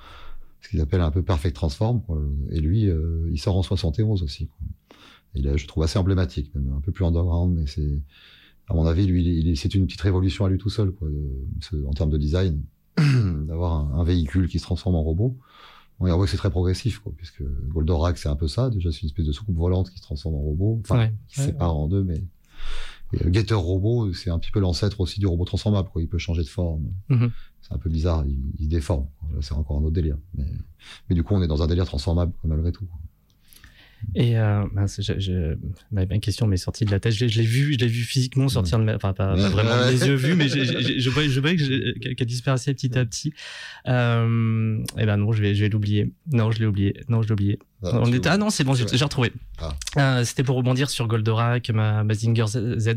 [0.63, 2.19] ce qu'ils appellent un peu perfect transform quoi.
[2.51, 4.59] et lui euh, il sort en 71 aussi quoi.
[5.35, 8.03] et là je trouve assez emblématique même un peu plus underground mais c'est
[8.69, 11.09] à mon avis, lui, c'est une petite révolution à lui tout seul, quoi,
[11.87, 12.63] en termes de design,
[12.97, 15.37] d'avoir un, véhicule qui se transforme en robot.
[15.99, 18.69] On voit que c'est très progressif, quoi, puisque Goldorak, c'est un peu ça.
[18.69, 21.47] Déjà, c'est une espèce de soucoupe volante qui se transforme en robot, enfin, qui se
[21.47, 22.23] sépare en deux, mais
[23.13, 26.03] et Getter Robot, c'est un petit peu l'ancêtre aussi du robot transformable, quoi.
[26.03, 26.91] Il peut changer de forme.
[27.09, 27.31] Mm-hmm.
[27.63, 29.07] C'est un peu bizarre, il, il déforme.
[29.41, 30.19] C'est encore un autre délire.
[30.35, 30.45] Mais,
[31.09, 32.87] mais, du coup, on est dans un délire transformable, malgré tout.
[34.15, 34.63] Et euh,
[34.99, 35.57] je,
[35.91, 37.13] ma, question m'est sortie de la tête.
[37.13, 40.15] Je, l'ai vu, je l'ai vu physiquement sortir de ma, enfin pas, vraiment des yeux
[40.15, 43.33] vus, mais je, voyais, je qu'elle disparaissait petit à petit.
[43.89, 46.13] Euh, et ben non, je vais, je vais l'oublier.
[46.33, 46.95] Non, je l'ai oublié.
[47.09, 47.59] Non, je l'ai oublié.
[47.83, 48.29] Ah, on était...
[48.29, 49.33] ah non, c'est bon, j'ai retrouvé.
[49.59, 49.75] Ah.
[49.99, 52.95] Euh, c'était pour rebondir sur Goldorak, ma Mazinger Z.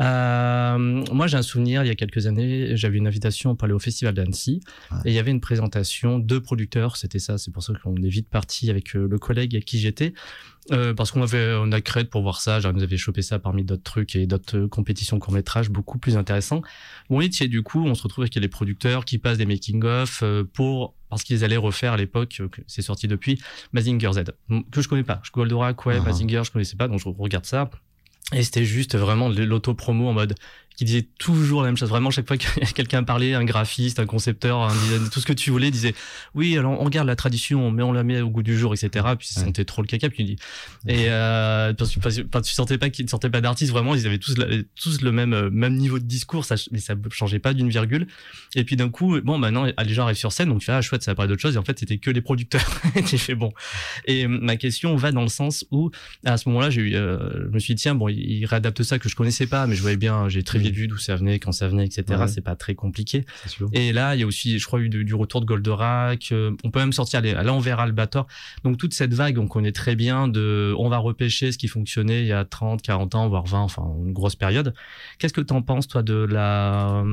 [0.00, 3.74] Euh, moi, j'ai un souvenir, il y a quelques années, j'avais une invitation pour aller
[3.74, 4.60] au Festival d'Annecy
[5.04, 6.96] et il y avait une présentation de producteurs.
[6.96, 9.78] C'était ça, c'est pour ça qu'on est vite parti avec euh, le collègue à qui
[9.78, 10.14] j'étais.
[10.72, 13.38] Euh, parce qu'on avait on a créé pour voir ça, genre, nous avait chopé ça
[13.38, 16.62] parmi d'autres trucs et d'autres compétitions court métrage beaucoup plus intéressants.
[17.10, 20.24] Bon, et du coup, on se retrouve avec les producteurs qui passent des making of
[20.54, 23.40] pour parce qu'ils allaient refaire à l'époque, c'est sorti depuis,
[23.72, 24.24] Mazinger Z,
[24.72, 25.20] que je connais pas.
[25.22, 27.70] Je Goldorak, ouais, uh Mazinger, je connaissais pas, donc je regarde ça.
[28.32, 30.34] Et c'était juste vraiment l'auto-promo en mode
[30.76, 31.88] qui disait toujours la même chose.
[31.88, 35.32] Vraiment, chaque fois que quelqu'un parlait, un graphiste, un concepteur, un designer, tout ce que
[35.32, 35.94] tu voulais, disait
[36.34, 39.06] oui, alors on garde la tradition, mais on la met au goût du jour, etc.
[39.18, 40.08] Puis ça sentait trop le caca.
[40.10, 40.36] Puis dis
[40.86, 43.72] et euh, parce, que tu sentais pas qu'ils ne sortaient pas d'artistes.
[43.72, 44.34] Vraiment, ils avaient tous
[44.74, 48.06] tous le même euh, même niveau de discours, ça, mais ça changeait pas d'une virgule.
[48.56, 50.82] Et puis d'un coup, bon, maintenant les gens arrivent sur scène, donc tu fais ah
[50.82, 51.54] chouette, ça va parler d'autre chose.
[51.54, 52.64] Et en fait, c'était que les producteurs.
[53.06, 53.52] j'ai fait bon.
[54.06, 55.90] Et ma question va dans le sens où
[56.24, 58.98] à ce moment-là, j'ai eu, euh, je me suis dit tiens bon, il réadapte ça
[58.98, 61.52] que je connaissais pas, mais je voyais bien, j'ai très vu d'où ça venait, quand
[61.52, 62.24] ça venait, etc.
[62.26, 63.24] C'est pas très compliqué.
[63.72, 66.30] Et là, il y a aussi, je crois, eu du, retour de Goldorak.
[66.32, 68.26] Euh, on peut même sortir les, là, on verra Albator.
[68.64, 72.22] Donc toute cette vague, on connaît très bien de, on va repêcher ce qui fonctionnait
[72.22, 74.74] il y a 30, 40 ans, voire 20, enfin une grosse période.
[75.18, 77.04] Qu'est-ce que tu en penses, toi, de la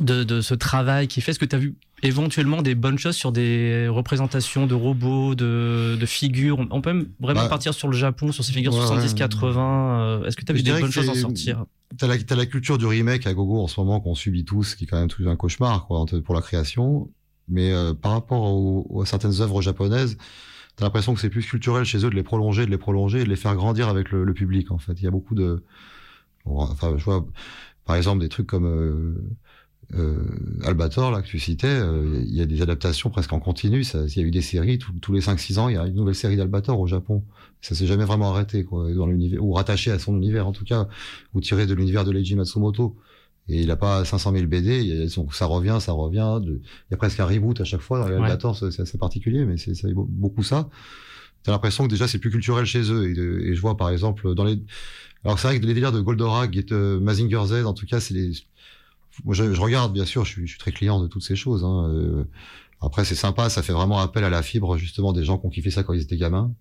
[0.00, 1.32] de, de, ce travail qui fait?
[1.32, 5.96] Est-ce que tu as vu éventuellement des bonnes choses sur des représentations de robots, de,
[5.98, 6.58] de figures?
[6.70, 9.56] On peut même vraiment bah, partir sur le Japon, sur ces figures 70-80.
[9.56, 11.64] Euh, est-ce que tu as vu des bonnes choses en sortir?
[11.98, 14.74] T'as la, as la culture du remake à gogo en ce moment qu'on subit tous,
[14.74, 17.10] qui est quand même tout un cauchemar quoi, pour la création.
[17.48, 20.16] Mais euh, par rapport aux, à certaines œuvres japonaises,
[20.76, 23.24] t'as l'impression que c'est plus culturel chez eux de les prolonger, de les prolonger, et
[23.24, 24.70] de les faire grandir avec le, le public.
[24.70, 25.62] En fait, il y a beaucoup de,
[26.46, 27.26] enfin, je vois,
[27.84, 29.14] par exemple, des trucs comme euh,
[29.94, 33.82] euh, Albator, là, que tu citais, euh, il y a des adaptations presque en continu.
[33.82, 36.14] Il y a eu des séries, tous les 5-6 ans, il y a une nouvelle
[36.14, 37.24] série d'Albator au Japon.
[37.64, 40.64] Ça s'est jamais vraiment arrêté, quoi, dans l'univers, ou rattaché à son univers, en tout
[40.64, 40.88] cas,
[41.32, 42.96] ou tiré de l'univers de Leiji Matsumoto.
[43.48, 46.40] Et il a pas 500 000 BD, ça revient, ça revient.
[46.44, 49.56] il y a presque un reboot à chaque fois dans Albator, c'est assez particulier, mais
[49.58, 50.68] c'est beaucoup ça.
[51.42, 53.06] T'as l'impression que déjà c'est plus culturel chez eux.
[53.06, 54.62] Et, et, je vois par exemple dans les,
[55.24, 58.00] alors c'est vrai que les délires de Goldorak et de Mazinger Z, en tout cas,
[58.00, 58.32] c'est les
[59.24, 61.36] moi, je, je, regarde, bien sûr, je suis, je suis, très client de toutes ces
[61.36, 61.64] choses.
[61.64, 61.88] Hein.
[61.88, 62.24] Euh,
[62.80, 65.50] après, c'est sympa, ça fait vraiment appel à la fibre, justement, des gens qui ont
[65.50, 66.52] kiffé ça quand ils étaient gamins.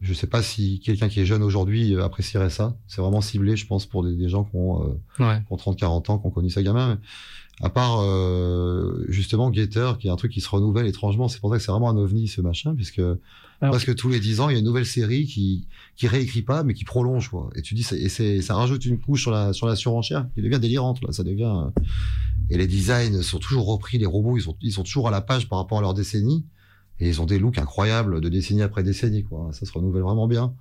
[0.00, 2.76] Je sais pas si quelqu'un qui est jeune aujourd'hui euh, apprécierait ça.
[2.86, 5.42] C'est vraiment ciblé, je pense, pour des, des gens qui ont, euh, ouais.
[5.50, 6.94] ont 30, 40 ans, qui ont connu ça gamin.
[6.94, 7.00] Mais
[7.60, 11.28] à part euh, justement Gator, qui est un truc qui se renouvelle étrangement.
[11.28, 13.02] C'est pour ça que c'est vraiment un ovni ce machin, puisque
[13.60, 16.42] parce que tous les dix ans, il y a une nouvelle série qui qui réécrit
[16.42, 17.50] pas, mais qui prolonge quoi.
[17.56, 20.42] Et tu dis, et c'est ça rajoute une couche sur la sur la surenchère qui
[20.42, 21.10] devient délirante là.
[21.10, 21.82] Ça devient euh,
[22.50, 23.98] et les designs sont toujours repris.
[23.98, 26.44] Les robots, ils sont ils sont toujours à la page par rapport à leur décennie
[27.00, 29.50] et ils ont des looks incroyables de décennie après décennie quoi.
[29.52, 30.54] Ça se renouvelle vraiment bien.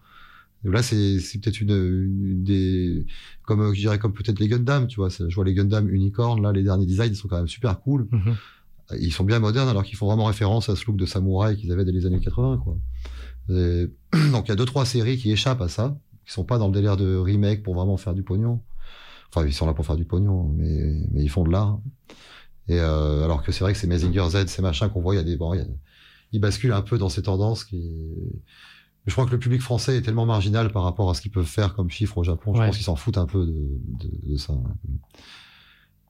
[0.66, 3.06] Et là, c'est c'est peut-être une, une, des
[3.44, 5.10] comme je dirais comme peut-être les Gundam, tu vois.
[5.10, 8.08] Je vois les Gundam Unicorn là, les derniers designs, ils sont quand même super cool.
[8.12, 8.34] Mm-hmm
[8.96, 11.72] ils sont bien modernes alors qu'ils font vraiment référence à ce look de samouraï qu'ils
[11.72, 12.78] avaient dès les années 80 quoi.
[13.50, 16.68] donc il y a deux trois séries qui échappent à ça, qui sont pas dans
[16.68, 18.62] le délire de remake pour vraiment faire du pognon.
[19.30, 21.80] Enfin ils sont là pour faire du pognon, mais mais ils font de l'art.
[22.68, 25.18] Et euh, alors que c'est vrai que ces Mazinger Z, ces machins qu'on voit, il
[25.18, 25.54] y a des bon,
[26.32, 27.84] il ils basculent un peu dans ces tendances qui.
[29.06, 31.46] Je crois que le public français est tellement marginal par rapport à ce qu'ils peuvent
[31.46, 32.54] faire comme chiffre au Japon.
[32.54, 34.54] Je pense qu'ils s'en foutent un peu de, de, de ça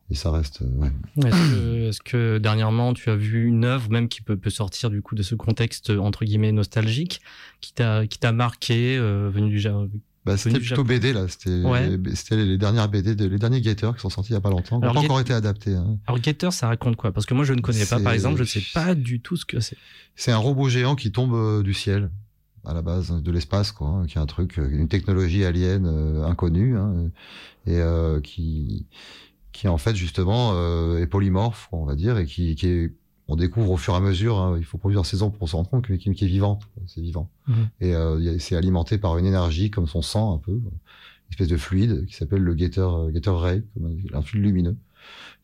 [0.09, 0.61] et ça reste.
[0.61, 1.87] Euh, ouais.
[1.89, 5.15] Est-ce que, dernièrement tu as vu une œuvre même qui peut, peut, sortir du coup
[5.15, 7.21] de ce contexte entre guillemets nostalgique
[7.61, 9.89] qui t'a qui t'a marqué euh, venu du Japon
[10.27, 11.63] bah, c'était plutôt BD là, c'était
[12.15, 14.49] c'était les dernières BD, de, les derniers Gator qui sont sortis il y a pas
[14.49, 15.75] longtemps, qui n'ont pas encore été adaptés.
[15.75, 15.97] Hein.
[16.05, 17.11] Alors Gator, ça raconte quoi?
[17.11, 19.35] Parce que moi je ne connais pas, par exemple, je ne sais pas du tout
[19.35, 19.77] ce que c'est.
[20.15, 22.11] C'est un robot géant qui tombe euh, du ciel
[22.65, 25.85] à la base de l'espace, quoi, hein, qui est un truc, une technologie alien
[26.25, 27.09] inconnue hein,
[27.65, 28.85] et euh, qui
[29.57, 32.93] qui en fait justement euh, est polymorphe, on va dire, et qui, qui est,
[33.27, 34.37] on découvre au fur et à mesure.
[34.37, 37.29] Hein, il faut plusieurs saisons pour se rendre compte qu'il qui est vivant, c'est vivant,
[37.47, 37.69] mhm.
[37.81, 40.71] et euh, c'est alimenté par une énergie comme son sang un peu, une
[41.31, 44.77] espèce de fluide qui s'appelle le Gator Gator Ray, comme un fluide lumineux,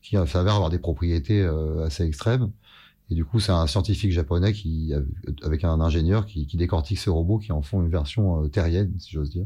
[0.02, 2.50] qui s'avère avoir des propriétés euh, assez extrêmes.
[3.10, 4.94] Et du coup, c'est un scientifique japonais qui,
[5.42, 9.12] avec un ingénieur, qui, qui décortique ce robot, qui en font une version terrienne, si
[9.12, 9.44] j'ose dire.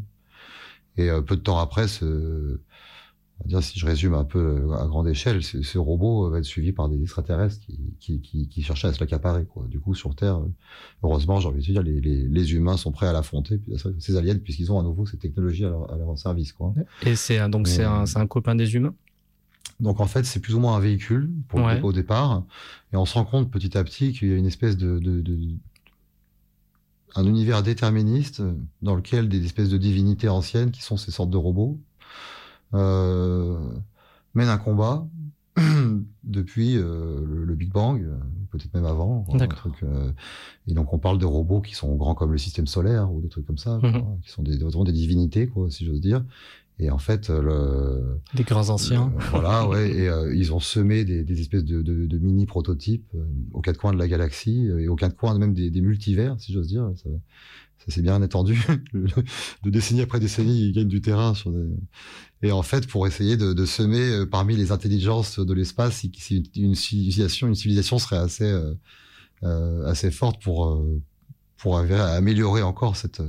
[0.96, 2.61] Et peu de temps après, ce,
[3.44, 6.72] dire, si je résume un peu euh, à grande échelle, ce robot va être suivi
[6.72, 9.46] par des extraterrestres qui, qui, qui, qui cherchaient à se l'accaparer.
[9.68, 10.53] Du coup, sur Terre, euh,
[11.03, 13.61] heureusement, j'ai envie de dire, les, les, les, humains sont prêts à l'affronter,
[13.98, 16.53] ces aliens, puisqu'ils ont à nouveau cette technologie à leur, à leur service.
[16.53, 16.74] Quoi.
[17.07, 18.94] Et c'est donc c'est un, un copain des humains?
[19.81, 22.42] Donc en fait, c'est plus ou moins un véhicule pour au départ,
[22.92, 25.20] et on se rend compte petit à petit qu'il y a une espèce de, de,
[25.20, 25.38] de
[27.14, 28.42] un univers déterministe
[28.83, 31.79] dans lequel des espèces de divinités anciennes, qui sont ces sortes de robots,
[32.74, 33.59] euh,
[34.35, 35.07] mènent un combat
[36.24, 38.07] depuis euh, le, Big Bang,
[38.50, 39.26] peut-être même avant.
[39.83, 40.12] Euh,
[40.66, 43.28] et donc on parle de robots qui sont grands comme le système solaire ou des
[43.28, 44.20] trucs comme ça, mhm.
[44.22, 46.24] qui sont des, des divinités, quoi, si j'ose dire.
[46.81, 49.12] Et en fait, le, des grands anciens.
[49.31, 49.90] voilà, ouais.
[49.90, 53.11] Et ils ont semé des, des espèces de, de, de, mini prototypes
[53.52, 56.52] aux quatre coins de la galaxie et aux quatre coins même des, des multivers, si
[56.52, 56.88] j'ose dire.
[56.94, 57.11] Ça,
[57.88, 58.62] ça s'est bien étendu.
[58.94, 61.66] de décennie après décennie, ils gagnent du terrain sur des...
[62.42, 66.05] Et en fait, pour essayer de, de semer euh, parmi les intelligences de l'espace,
[66.55, 68.74] une civilisation, une civilisation serait assez euh,
[69.42, 70.85] euh assez forte pour
[71.57, 73.22] pour améliorer encore cette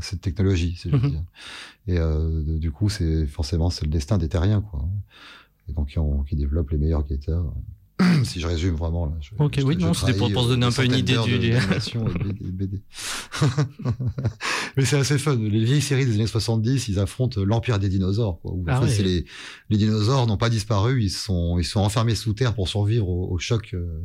[0.00, 1.10] cette technologie, si je veux mhm.
[1.10, 1.24] dire.
[1.86, 4.88] Et du coup, c'est forcément c'est le destin des terriens, quoi.
[5.68, 7.52] Et donc qui, ont, qui développent les meilleurs guetteurs.
[8.24, 9.06] si je résume vraiment.
[9.06, 11.38] Là, ok, oui, non, c'était pour, se donner un peu une idée du.
[11.38, 12.82] De, BD.
[14.76, 15.36] Mais c'est assez fun.
[15.36, 18.38] Les vieilles séries des années 70, ils affrontent l'empire des dinosaures.
[18.40, 19.24] Quoi, ah les,
[19.70, 23.38] les, dinosaures n'ont pas disparu, ils sont, ils sont enfermés sous terre pour survivre au,
[23.38, 24.02] choc, euh,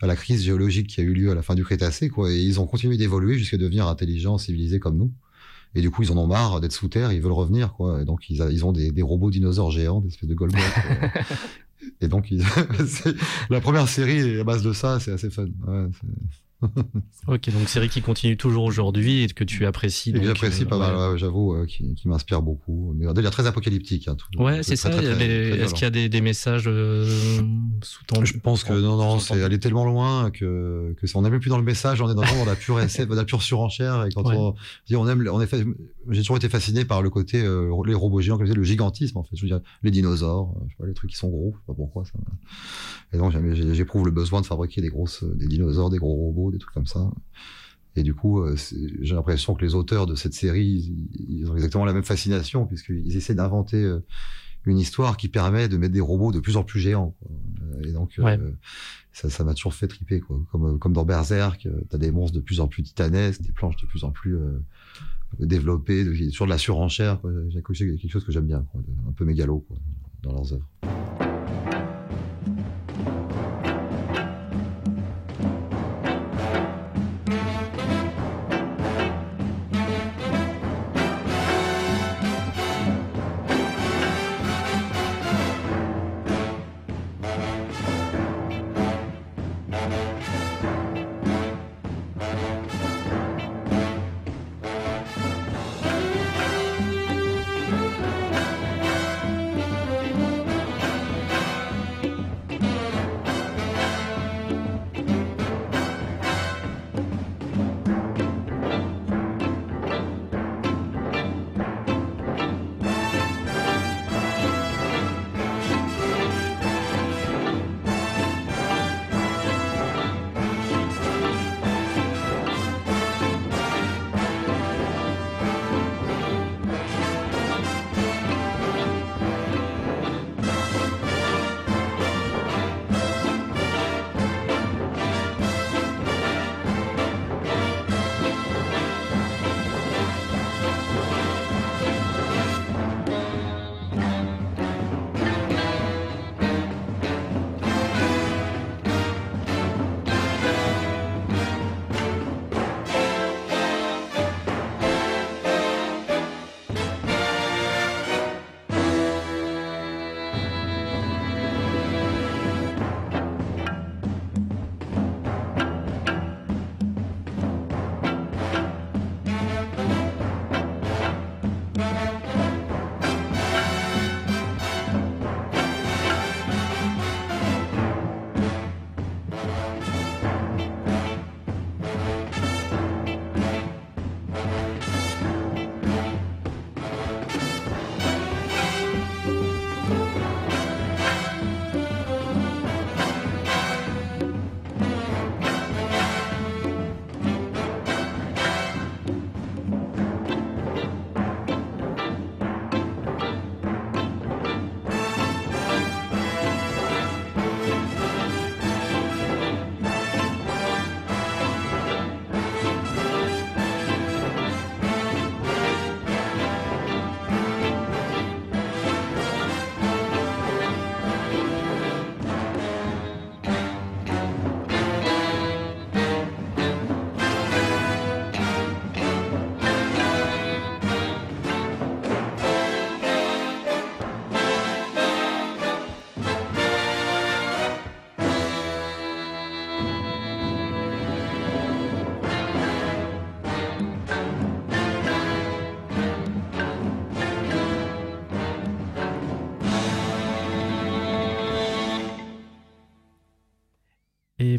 [0.00, 2.08] à la crise géologique qui a eu lieu à la fin du Crétacé.
[2.08, 5.12] Quoi, et ils ont continué d'évoluer jusqu'à devenir intelligents, civilisés comme nous.
[5.74, 8.02] Et du coup, ils en ont marre d'être sous terre, ils veulent revenir, quoi.
[8.02, 10.62] Et donc, ils, ils ont des, des, robots dinosaures géants, des espèces de Goldberg.
[12.00, 12.28] Et donc,
[13.50, 15.46] la première série à base de ça, c'est assez fun.
[17.26, 20.10] ok, donc série qui continue toujours aujourd'hui et que tu apprécies.
[20.10, 22.94] Et que j'apprécie pas euh, mal, j'avoue, euh, qui, qui m'inspire beaucoup.
[22.96, 24.08] Mais il très apocalyptique.
[24.08, 24.90] Hein, tout, ouais, c'est ça.
[24.90, 27.06] Est-ce qu'il y a des, des messages euh,
[27.82, 28.26] sous-tendus?
[28.26, 31.50] Je pense que non, non, c'est aller tellement loin que, que on n'est même plus
[31.50, 34.06] dans le message, on est dans, dans la pure dans la pure surenchère.
[34.06, 34.54] Et quand on
[34.86, 35.64] dit on aime, on est fait,
[36.10, 37.42] j'ai toujours été fasciné par le côté
[37.86, 39.36] les robots géants, comme le gigantisme en fait.
[39.36, 41.66] Je veux dire, les dinosaures, je sais pas, les trucs qui sont gros, je sais
[41.66, 42.12] pas pourquoi ça.
[43.12, 43.32] Et donc
[43.72, 46.86] j'éprouve le besoin de fabriquer des grosses, des dinosaures, des gros robots des trucs comme
[46.86, 47.10] ça.
[47.94, 48.56] Et du coup, euh,
[49.00, 50.94] j'ai l'impression que les auteurs de cette série,
[51.28, 54.02] ils, ont exactement la même fascination, puisqu'ils essaient d'inventer euh,
[54.64, 57.14] une histoire qui permet de mettre des robots de plus en plus géants.
[57.30, 58.18] Euh, et donc,
[59.12, 60.20] ça, m'a toujours fait triper.
[60.20, 60.40] Quoi.
[60.50, 63.76] Comme, comme dans Berserk, tu as des monstres de plus en plus titanesques, des planches
[63.76, 64.38] de plus en plus
[65.38, 67.20] développées, toujours de la surenchère.
[67.50, 68.64] J'ai quelque chose que j'aime bien,
[69.06, 69.66] un peu mégalo
[70.22, 71.31] dans leurs œuvres.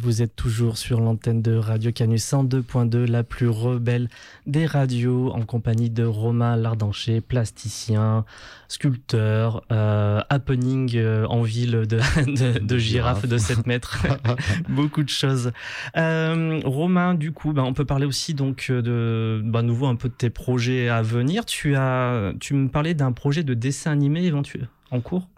[0.04, 4.10] Vous êtes toujours sur l'antenne de Radio Canus 102.2, la plus rebelle
[4.46, 8.26] des radios, en compagnie de Romain Lardancher, plasticien,
[8.68, 14.06] sculpteur, euh, happening euh, en ville de, de, girafe de 7 mètres.
[14.70, 15.54] Beaucoup de choses.
[15.96, 20.10] Euh, Romain, du coup, ben, on peut parler aussi donc de ben, nouveau un peu
[20.10, 21.46] de tes projets à venir.
[21.46, 25.30] Tu, as, tu me parlais d'un projet de dessin animé éventuel en cours?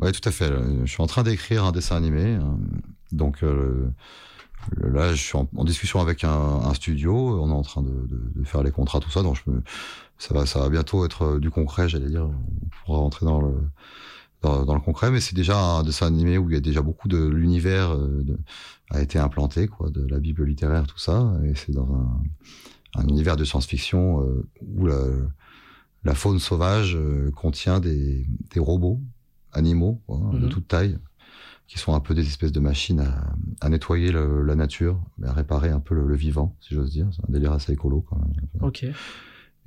[0.00, 0.50] Oui, tout à fait.
[0.84, 2.38] Je suis en train d'écrire un dessin animé
[3.12, 3.90] donc euh,
[4.76, 7.40] là, je suis en, discussion avec un, studio.
[7.40, 9.22] On est en train de, faire les contrats, tout ça.
[9.22, 9.52] Donc je
[10.18, 12.24] ça va, ça va bientôt être euh, du concret, j'allais dire.
[12.24, 13.54] On pourra rentrer dans le
[14.40, 17.06] dans, le concret, mais c'est déjà un dessin animé où il y a déjà beaucoup
[17.06, 18.24] de l'univers euh,
[18.90, 21.32] a été implanté, quoi, de la Bible littéraire, tout ça.
[21.44, 21.88] Et c'est dans
[22.96, 24.26] un, univers de science-fiction
[24.60, 26.98] où la, faune sauvage
[27.36, 29.00] contient des, robots
[29.52, 30.48] animaux de mhm.
[30.48, 30.98] toute taille
[31.66, 33.00] qui sont un peu des espèces de machines
[33.60, 37.08] à, nettoyer la nature, à réparer un peu le, vivant, si j'ose dire.
[37.14, 38.32] C'est un délire assez écolo quand même.
[38.60, 38.84] Ok.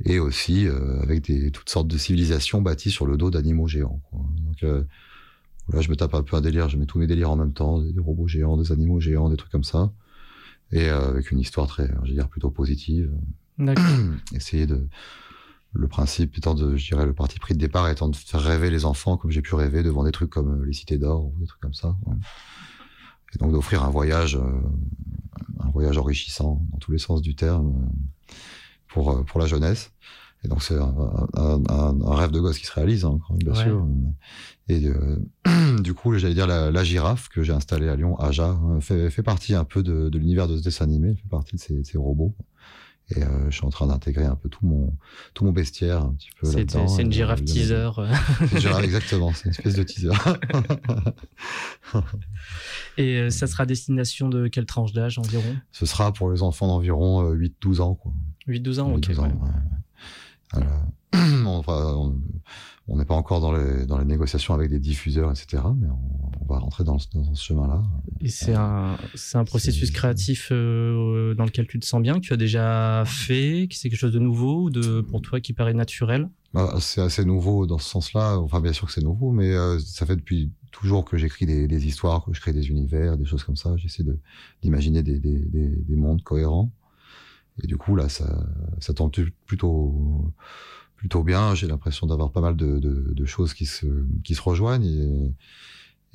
[0.03, 4.01] Et aussi euh, avec des, toutes sortes de civilisations bâties sur le dos d'animaux géants.
[4.11, 4.83] Donc euh,
[5.69, 7.53] là, je me tape un peu un délire, je mets tous mes délires en même
[7.53, 9.93] temps, des, robots géants, des animaux géants, des trucs comme ça.
[10.71, 13.11] Et euh, avec une histoire très, je veux dire, plutôt positive.
[13.57, 13.85] D'accord.
[14.35, 14.87] Essayer de
[15.75, 18.69] le principe étant de, je dirais, le parti pris de départ étant de faire rêver
[18.69, 21.33] les enfants comme j'ai pu rêver devant des trucs comme euh, les cités d'or ou
[21.39, 21.95] des trucs comme ça.
[23.33, 24.61] Et donc d'offrir un voyage, euh,
[25.59, 28.33] un voyage enrichissant dans tous les sens du terme euh,
[28.87, 29.91] pour pour la jeunesse.
[30.43, 33.85] Et donc c'est un, rêve de gosse qui se réalise, hein, bien sûr.
[34.69, 34.79] Et
[35.81, 39.55] du coup, j'allais dire la, girafe que j'ai installée à Lyon, Aja, fait, fait partie
[39.55, 42.35] un peu de, l'univers de ce dessin animé, fait partie de ces, ces robots.
[43.11, 44.91] Et euh, je suis en train d'intégrer un peu tout mon
[45.35, 46.87] tout mon bestiaire un petit peu là-dedans.
[46.87, 47.91] C'est une girafe teaser.
[48.83, 50.09] exactement, c'est une espèce de teaser.
[52.97, 55.55] Et euh, ça sera destination de quelle tranche d'âge environ?
[55.71, 57.99] Ce sera pour les enfants d'environ 8-12 ans.
[58.47, 59.11] 8-12 ans, ok.
[61.13, 62.15] on
[62.87, 65.63] n'est pas encore dans les, dans les négociations avec des diffuseurs, etc.
[65.75, 67.81] Mais on, va rentrer dans, ce chemin-là.
[68.21, 72.19] Et c'est un, c'est un processus créatif euh, dans lequel tu te sens bien, que
[72.19, 75.53] tu as déjà fait, que c'est quelque chose de nouveau ou de, pour toi qui
[75.53, 76.29] paraît naturel?
[76.53, 78.37] Bah, C'est assez nouveau dans ce sens-là.
[78.37, 81.67] Enfin, bien sûr que c'est nouveau, mais euh, ça fait depuis toujours que j'écris des,
[81.67, 83.75] des, histoires, que je crée des univers, des choses comme ça.
[83.77, 84.19] J'essaie de,
[84.61, 86.71] d'imaginer des, des, des, mondes cohérents.
[87.63, 88.45] Et du coup, là, ça,
[88.79, 89.11] ça tombe
[89.47, 90.31] plutôt
[90.95, 91.55] plutôt bien.
[91.55, 93.85] J'ai l'impression d'avoir pas mal de, de, de, choses qui se,
[94.23, 95.33] qui se rejoignent et,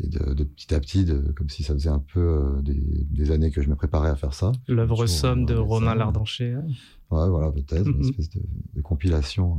[0.02, 3.30] et de, de, petit à petit, comme si ça faisait un peu euh, des, des,
[3.30, 4.52] années que je me préparais à faire ça.
[4.68, 6.54] L'œuvre somme de Romain Lardancher.
[6.54, 6.66] Hein.
[7.10, 9.58] Ouais, voilà, peut-être, une espèce de, compilation.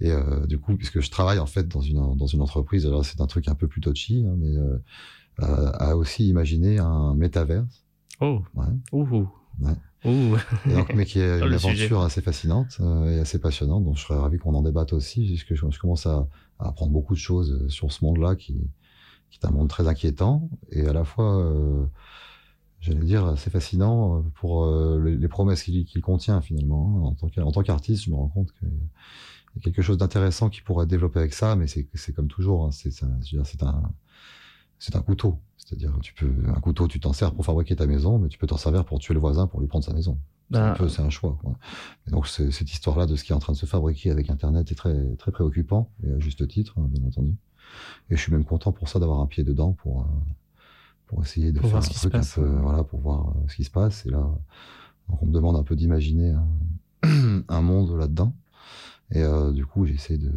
[0.00, 3.04] Et euh, du coup, puisque je travaille en fait dans une, dans une entreprise, alors
[3.04, 4.78] c'est un truc un peu plus touchy, hein, mais euh,
[5.38, 7.84] a aussi imaginé un métaverse.
[8.20, 8.66] Oh, ouais.
[8.92, 9.28] Ouh.
[9.60, 9.72] Ouais.
[10.66, 13.84] Donc, mais qui est une aventure assez fascinante euh, et assez passionnante.
[13.84, 16.26] Donc, je serais ravi qu'on en débatte aussi, puisque je, je commence à,
[16.58, 18.56] à, apprendre beaucoup de choses euh, sur ce monde-là, qui,
[19.30, 21.86] qui est un monde très inquiétant et à la fois, euh,
[22.80, 27.06] j'allais dire, assez fascinant pour euh, les, promesses qu'il contient finalement.
[27.06, 30.84] En tant qu'artiste, je me rends compte qu'il y a quelque chose d'intéressant qui pourrait
[30.84, 33.82] être développé avec ça, mais c'est comme toujours, hein, c'est un,
[34.78, 35.40] c'est un couteau.
[35.66, 38.46] C'est-à-dire, tu peux, un couteau, tu t'en sers pour fabriquer ta maison, mais tu peux
[38.46, 40.18] t'en servir pour tuer le voisin pour lui prendre sa maison.
[40.52, 41.36] C'est un, ben, un, choix.
[41.42, 41.58] Quoi.
[42.06, 44.70] Et donc, cette histoire-là de ce qui est en train de se fabriquer avec Internet
[44.70, 47.34] est très, très préoccupant, et à juste titre, hein, bien entendu.
[48.10, 50.04] Et je suis même content pour ça d'avoir un pied dedans pour, euh,
[51.06, 53.70] pour essayer de faire un truc un peu, voilà, pour voir euh, ce qui se
[53.70, 54.06] passe.
[54.06, 54.30] Et là,
[55.08, 58.32] donc on me demande un peu d'imaginer un, un, monde là-dedans.
[59.10, 60.32] Et euh, du coup, j'essaie de,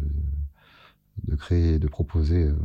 [1.24, 2.58] de créer, de proposer euh,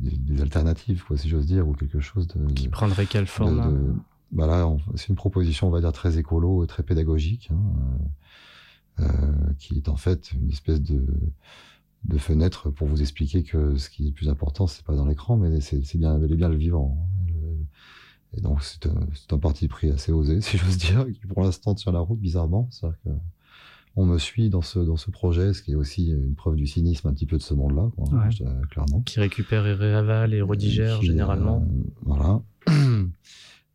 [0.00, 2.52] des, alternatives, quoi, si j'ose dire, ou quelque chose de.
[2.52, 4.00] Qui prendrait quelle forme
[4.32, 7.60] bah là, c'est une proposition, on va dire, très écolo très pédagogique, hein,
[9.00, 11.04] euh, euh, qui est en fait une espèce de,
[12.04, 15.06] de fenêtre pour vous expliquer que ce qui est le plus important, c'est pas dans
[15.06, 16.96] l'écran, mais c'est bien, bien le vivant.
[16.96, 17.34] Hein.
[18.36, 21.74] Et donc, c'est un, un, parti pris assez osé, si j'ose dire, qui pour l'instant
[21.74, 22.68] tient la route, bizarrement.
[22.70, 23.10] C'est-à-dire que
[23.96, 26.66] on me suit dans ce, dans ce projet, ce qui est aussi une preuve du
[26.66, 27.90] cynisme un petit peu de ce monde-là,
[28.70, 29.02] clairement.
[29.02, 31.66] Qui récupère et réavale et redigère généralement.
[31.68, 32.42] Euh, voilà.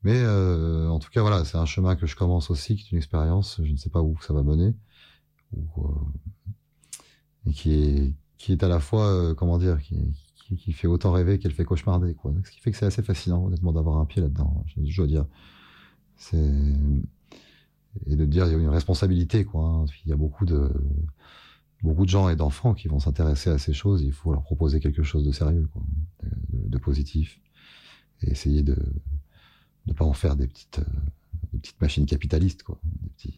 [0.04, 2.92] Mais euh, en tout cas, voilà, c'est un chemin que je commence aussi, qui est
[2.92, 4.74] une expérience, je ne sais pas où ça va mener,
[5.58, 5.82] euh,
[7.48, 9.98] et qui est, qui est à la fois, comment dire, qui,
[10.58, 12.32] qui, fait autant rêver qu'elle fait cauchemarder, quoi.
[12.44, 14.64] ce qui fait que c'est assez fascinant, honnêtement, d'avoir un pied là-dedans.
[14.68, 15.26] Je, je dois dire,
[16.16, 16.38] c'est
[18.06, 19.64] et de dire il y a une responsabilité quoi.
[19.64, 19.86] Hein.
[20.06, 20.72] Il y a beaucoup de
[21.84, 24.02] beaucoup de gens et d'enfants qui vont s'intéresser à ces choses.
[24.02, 25.84] Il faut leur proposer quelque chose de sérieux, quoi,
[26.52, 27.40] de, positif,
[28.22, 28.76] et essayer de
[29.86, 30.82] ne pas en faire des petites,
[31.54, 32.80] des petites machines capitalistes, quoi.
[33.18, 33.38] Petits,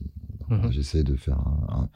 [0.49, 0.72] Mhm.
[0.72, 1.89] J'essaie de faire un,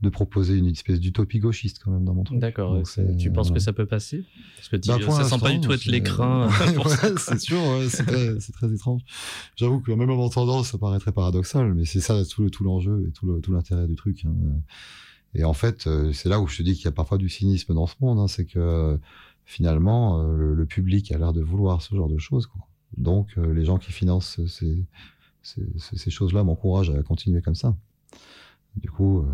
[0.00, 2.38] de proposer une espèce d'utopie gauchiste quand même dans mon truc.
[2.38, 2.80] D'accord.
[3.18, 4.24] Tu penses que ça peut passer?
[4.56, 6.48] Parce que bah, ça sent pas du tout être l'écran.
[7.18, 7.58] c'est sûr,
[7.88, 8.04] c'est
[8.52, 9.02] très, étrange.
[9.56, 13.12] J'avoue que même en m'entendant, ça paraîtrait paradoxal, mais c'est ça tout, tout l'enjeu et
[13.12, 14.24] tout l'intérêt du truc.
[14.24, 14.34] Hein.
[15.34, 17.28] Et en fait, euh, c'est là où je te dis qu'il y a parfois du
[17.28, 18.98] cynisme dans ce monde, hein, c'est que
[19.44, 22.46] finalement, euh, le, public a l'air de vouloir ce genre de choses.
[22.46, 22.62] Quoi.
[22.96, 24.86] Donc, euh, les gens qui financent ces,
[25.46, 27.76] ces, choses-là m'encouragent à continuer comme ça
[28.76, 29.24] du coup, euh,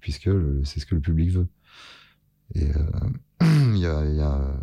[0.00, 0.30] puisque
[0.64, 1.48] c'est ce que le public veut.
[2.54, 3.10] Et euh,
[3.74, 4.58] il y, a,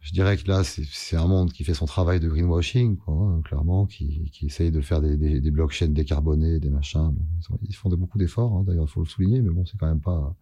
[0.00, 3.40] je dirais que là, c'est un monde qui fait son travail de greenwashing, quoi, hein,
[3.44, 7.14] clairement, qui, qui, essaye de faire des, des, des blockchains décarbonés, des machins.
[7.62, 10.00] ils, font beaucoup d'efforts, hein, d'ailleurs, il faut le souligner, mais bon, c'est quand même
[10.00, 10.34] pas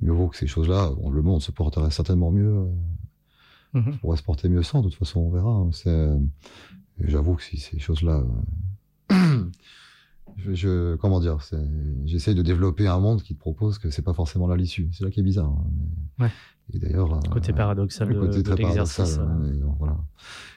[0.00, 0.92] mieux vaut que ces choses-là.
[1.10, 2.54] le monde se porterait certainement mieux.
[2.54, 3.98] Euh, mm-hmm.
[3.98, 5.50] pourrait se porter mieux sans, de toute façon, on verra.
[5.50, 5.70] Hein,
[7.04, 8.24] j'avoue que si ces choses-là
[10.36, 11.38] je, comment dire,
[12.04, 14.88] j'essaie de développer un monde qui te propose que c'est pas forcément là l'issue.
[14.92, 15.50] C'est là qui est bizarre.
[15.50, 16.30] Hein, ouais.
[16.72, 18.62] Et d'ailleurs, euh, côté paradoxal le côté de, très.
[18.62, 19.98] Paradoxal, hein, euh, voilà.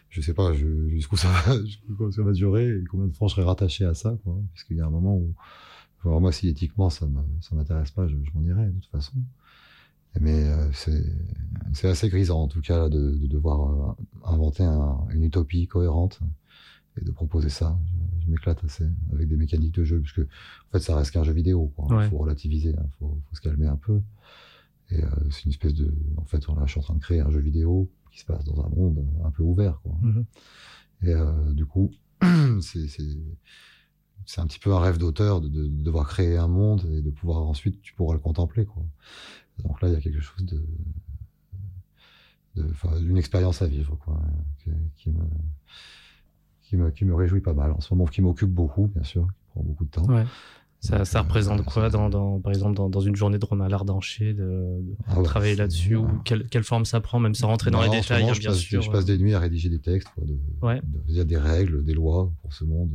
[0.10, 3.34] Je sais pas jusqu'où ça va, jusqu'où ça va durer et combien de fois je
[3.34, 4.38] serai rattaché à ça, quoi.
[4.54, 5.34] Puisqu'il y a un moment où,
[6.06, 7.08] moi, si éthiquement ça
[7.52, 9.14] m'intéresse pas, je, m'en irai de toute façon.
[10.20, 10.70] Mais euh,
[11.74, 16.22] c'est assez grisant en tout cas de, de devoir inventer un, une utopie cohérente
[17.00, 17.78] et de proposer ça.
[18.22, 21.34] Je, m'éclate assez avec des mécaniques de jeu, puisque en fait, ça reste qu'un jeu
[21.34, 21.74] vidéo.
[21.92, 24.02] Il faut relativiser, il hein, faut, faut, se calmer un peu.
[24.92, 25.94] Et euh, c'est une espèce de.
[26.18, 28.26] En fait, on, là, je suis en train de créer un jeu vidéo qui se
[28.26, 29.82] passe dans un monde un peu ouvert.
[29.82, 29.94] Quoi.
[30.04, 30.26] Mm-hmm.
[31.04, 31.92] Et euh, du coup,
[32.62, 32.88] c'est
[34.26, 37.02] c'est un petit peu un rêve d'auteur de, de, de, devoir créer un monde et
[37.02, 38.82] de pouvoir ensuite tu pourras le contempler quoi.
[39.60, 40.66] Donc là il y a quelque chose de,
[42.56, 44.20] de d'une expérience à vivre quoi,
[44.98, 47.72] qui me qui me, réjouit pas mal.
[47.72, 50.08] En ce moment, qui m'occupe beaucoup, bien sûr, qui prend beaucoup de temps.
[50.84, 53.70] Ça, ça, représente euh, quoi, dans, dans, par exemple, dans, dans, une journée de Romain
[53.70, 57.72] Lardancher, de, de ah travailler là-dessus ou quelle, quelle, forme ça prend, même sans rentrer
[57.72, 58.82] dans les détails, hein, je bien passe, sûr.
[58.82, 60.82] Je passe des nuits à rédiger des textes, quoi, de, ouais.
[61.08, 62.92] de, des règles, des lois pour ce monde,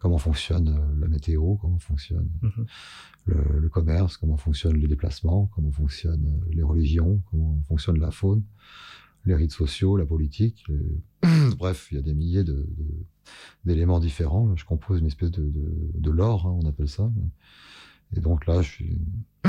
[0.00, 2.66] comment fonctionne euh, la météo, comment fonctionne mm-hmm.
[3.26, 8.10] le, le, commerce, comment fonctionnent les déplacements, comment fonctionnent euh, les religions, comment fonctionne la
[8.10, 8.42] faune
[9.24, 10.64] les rites sociaux, la politique.
[11.58, 12.68] Bref, il y a des milliers de,
[13.64, 14.54] d'éléments différents.
[14.56, 15.50] Je compose une espèce de,
[15.94, 17.10] de, lore, hein, on appelle ça.
[18.16, 19.00] Et donc là, je suis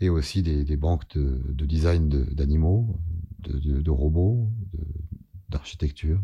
[0.00, 2.98] et aussi des, des banques de, de design d'animaux,
[3.40, 4.50] de, de, robots,
[5.48, 6.20] d'architecture.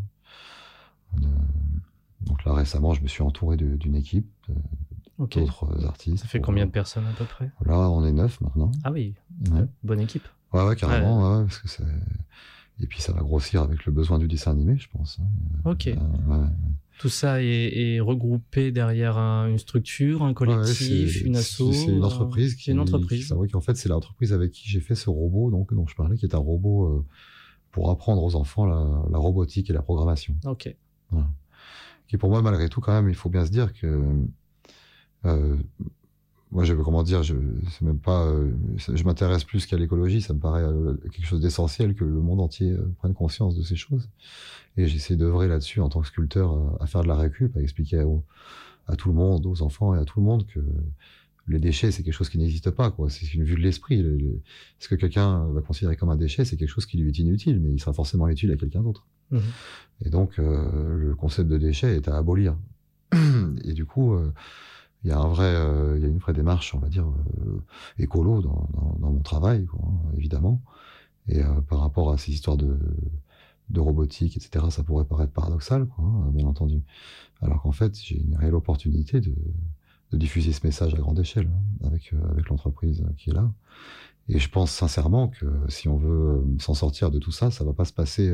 [2.22, 4.28] Donc là, récemment, je me suis entouré d'une équipe
[5.18, 6.18] d'autres artistes.
[6.18, 7.50] Ça fait combien de personnes à peu près?
[7.64, 8.70] Là, on est neuf maintenant.
[8.84, 9.14] Ah oui,
[9.82, 10.28] bonne équipe.
[10.52, 11.38] Ouais, ouais, carrément.
[11.38, 11.44] Ouais.
[11.44, 11.84] parce que c'est...
[12.82, 15.18] Et puis ça va grossir avec le besoin du dessin animé, je pense.
[15.20, 15.70] Hein.
[15.70, 15.88] Ok.
[15.88, 16.46] Euh,
[16.98, 21.72] Tout ça est, est, regroupé derrière une structure, un collectif, une asso.
[21.72, 22.56] C'est une entreprise.
[22.58, 23.34] C'est une entreprise.
[23.52, 26.24] Qu'en fait, c'est l'entreprise avec qui j'ai fait ce robot, donc dont je parlais, qui
[26.24, 27.04] est un robot euh,
[27.70, 30.34] pour apprendre aux enfants la, la, robotique et la programmation.
[30.46, 30.74] Ok.
[31.10, 31.28] Voilà.
[32.08, 34.24] Qui pour moi, malgré tout, quand même, il faut bien se dire que
[35.26, 35.56] euh,
[36.52, 37.34] moi, je comment dire, je
[37.70, 40.20] c'est même pas, euh, je m'intéresse plus qu'à l'écologie.
[40.20, 43.62] Ça me paraît euh, quelque chose d'essentiel que le monde entier euh, prenne conscience de
[43.62, 44.08] ces choses.
[44.76, 48.04] Et j'essaie d'œuvrer là-dessus en tant que sculpteur, à faire de la récup, à expliquer
[48.86, 50.60] à, tout le monde, aux enfants et à tout le monde que
[51.48, 52.90] les déchets, c'est quelque chose qui n'existe pas.
[52.90, 53.10] quoi.
[53.10, 54.04] C'est une vue de l'esprit.
[54.78, 57.60] Ce que quelqu'un va considérer comme un déchet, c'est quelque chose qui lui est inutile,
[57.60, 59.06] mais il sera forcément utile à quelqu'un d'autre.
[59.32, 59.38] Mmh.
[60.04, 62.56] Et donc, le concept de déchet est à abolir.
[63.64, 64.16] et du coup
[65.04, 67.06] il y a un vrai, euh, il y a une vraie démarche, on va dire,
[67.08, 67.62] euh,
[67.98, 69.80] écolo dans, dans, dans, mon travail, quoi,
[70.16, 70.60] évidemment.
[71.28, 72.78] Et euh, par rapport à ces histoires de,
[73.70, 76.82] de robotique, etc., ça pourrait paraître paradoxal, quoi, hein, bien entendu.
[77.40, 79.34] Alors qu'en fait, j'ai une réelle opportunité de,
[80.12, 83.50] de, diffuser ce message à grande échelle hein, avec avec l'entreprise qui est là.
[84.28, 87.72] Et je pense sincèrement que si on veut s'en sortir de tout ça, ça va
[87.72, 88.32] pas se passer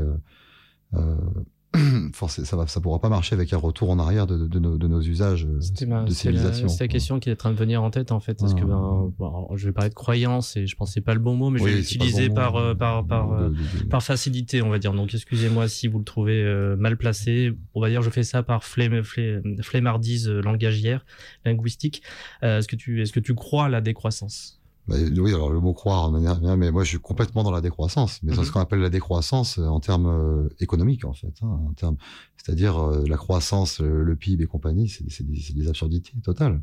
[2.12, 4.88] ça va, ça pourra pas marcher avec un retour en arrière de, de, nos, de
[4.88, 5.56] nos, usages euh,
[6.04, 6.68] de civilisation.
[6.68, 8.34] C'est la, question qui est en train de venir en tête en fait.
[8.34, 9.12] Parce que ben,
[9.54, 11.74] je vais parler de croyance et je pensais pas le bon mot, mais je vais
[11.74, 13.50] l'utiliser par, euh, par, par, euh,
[13.90, 14.92] par facilité, on va dire.
[14.92, 16.44] Donc excusez-moi si vous le trouvez
[16.78, 17.52] mal placé.
[17.74, 21.04] On va dire je fais ça par flemmardise langagière,
[21.44, 22.02] linguistique.
[22.42, 24.60] est-ce que tu est-ce que tu crois à la décroissance?
[24.88, 28.20] Bah, oui, alors le mot croire, mais moi je suis complètement dans la décroissance.
[28.22, 28.52] Mais c'est ce mhm.
[28.52, 31.34] qu'on appelle la décroissance euh, en termes euh, économiques, en fait.
[31.42, 31.96] Hein, en termes,
[32.36, 36.62] c'est-à-dire euh, la croissance, le PIB et compagnie, c'est des, des, absurdités totales.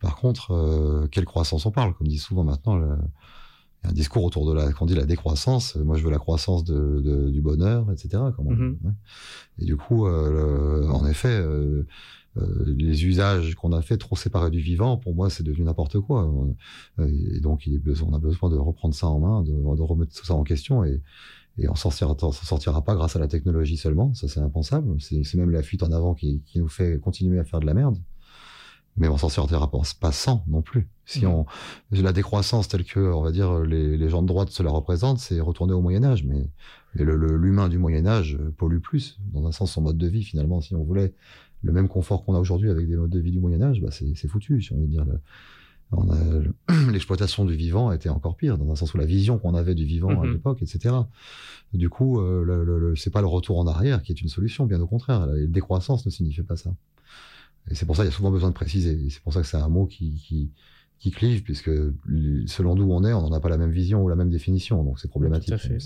[0.00, 2.98] Par contre, quelle croissance on parle Comme dit souvent maintenant, il
[3.86, 5.76] un discours autour de la, qu'on dit la décroissance.
[5.76, 8.22] Moi, je veux la croissance de, du bonheur, etc.
[8.38, 8.76] Mm-hmm.
[9.60, 11.42] Et du coup, en effet,
[12.36, 16.28] les usages qu'on a fait trop séparés du vivant, pour moi, c'est devenu n'importe quoi.
[16.98, 19.82] Et donc, il est besoin, on a besoin de reprendre ça en main, de, de
[19.82, 21.00] remettre tout ça en question et
[21.58, 24.96] et on s'en sortira, sortira pas grâce à la technologie seulement, ça c'est impensable.
[25.00, 27.74] C'est même la fuite en avant qui, qui, nous fait continuer à faire de la
[27.74, 27.98] merde.
[28.96, 29.70] Mais on s'en sortira
[30.00, 30.88] pas sans non plus.
[31.04, 31.46] Si on
[31.90, 35.18] la décroissance telle que on va dire les, les gens de droite se la représentent,
[35.18, 36.24] c'est retourner au Moyen Âge.
[36.24, 36.48] Mais,
[36.94, 40.60] mais l'humain du Moyen Âge pollue plus, dans un sens son mode de vie finalement.
[40.60, 41.12] Si on voulait
[41.64, 43.90] le même confort qu'on a aujourd'hui avec des modes de vie du Moyen Âge, bah
[43.90, 44.62] c'est foutu.
[44.62, 45.04] Si on veut dire
[46.92, 49.84] l'exploitation du vivant était encore pire, dans un sens où la vision qu'on avait du
[49.84, 50.32] vivant à mhm.
[50.32, 50.94] l'époque, etc.
[51.72, 54.80] Du coup, euh, le, c'est pas le retour en arrière qui est une solution, bien
[54.80, 55.26] au contraire.
[55.26, 56.74] La décroissance ne signifie pas ça.
[57.70, 59.08] Et c'est pour ça qu'il y a souvent besoin de préciser.
[59.10, 60.50] C'est pour ça que c'est un mot qui, qui,
[60.98, 61.70] qui clive, puisque
[62.46, 64.82] selon d'où on est, on n'en a pas la même vision ou la même définition,
[64.84, 65.54] donc c'est problématique.
[65.54, 65.78] Et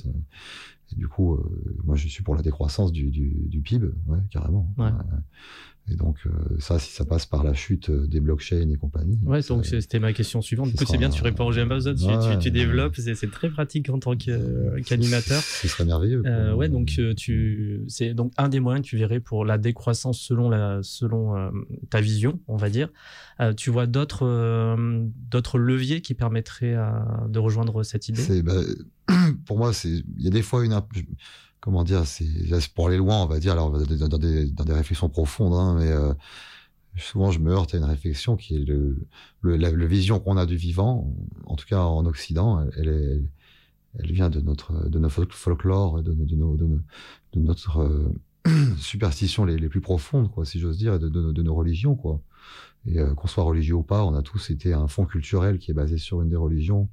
[0.96, 4.72] du coup, euh, moi je suis pour la décroissance du, du, du PIB, ouais, carrément.
[4.78, 4.90] Ouais.
[5.90, 9.18] Et donc, euh, ça, si ça passe par la chute euh, des blockchains et compagnie.
[9.24, 10.70] Ouais, donc c'était ma question suivante.
[10.70, 13.88] Du coup, c'est bien, tu réponds au GMA, tu, tu, tu, développes, c'est très pratique
[13.90, 15.42] en tant qu'animateur.
[15.42, 16.22] Ce serait merveilleux.
[16.26, 16.86] Euh, ouais, donc
[17.16, 21.36] tu, c'est donc un des moyens que tu verrais pour la décroissance selon la, selon
[21.36, 21.50] euh,
[21.90, 22.90] ta vision, on va dire.
[23.40, 24.76] Euh, tu vois d'autres,
[25.30, 26.76] d'autres leviers qui permettraient
[27.28, 28.42] de rejoindre cette idée?
[28.42, 28.60] Bah,
[29.46, 30.78] pour moi, il y a des fois une,
[31.60, 32.26] comment dire, c'est
[32.74, 35.90] pour aller loin, on va dire, alors dans des, dans des réflexions profondes, hein, mais
[35.90, 36.12] euh,
[36.96, 39.06] souvent je me heurte à une réflexion qui est le,
[39.40, 41.12] le la, vision qu'on a du vivant,
[41.46, 43.22] en tout cas en Occident, elle, est,
[43.98, 46.80] elle vient de notre de notre folklore, de, de, de, nos, de,
[47.36, 48.14] notre euh,
[48.78, 52.20] superstition les, les, plus profondes, quoi, si j'ose dire, et de, de, nos religions, quoi.
[52.86, 55.70] Et euh, qu'on soit religieux ou pas, on a tous été un fond culturel qui
[55.70, 56.88] est basé sur une des religions,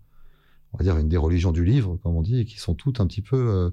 [0.73, 2.99] on va dire une des religions du livre, comme on dit, et qui sont toutes
[2.99, 3.69] un petit peu euh,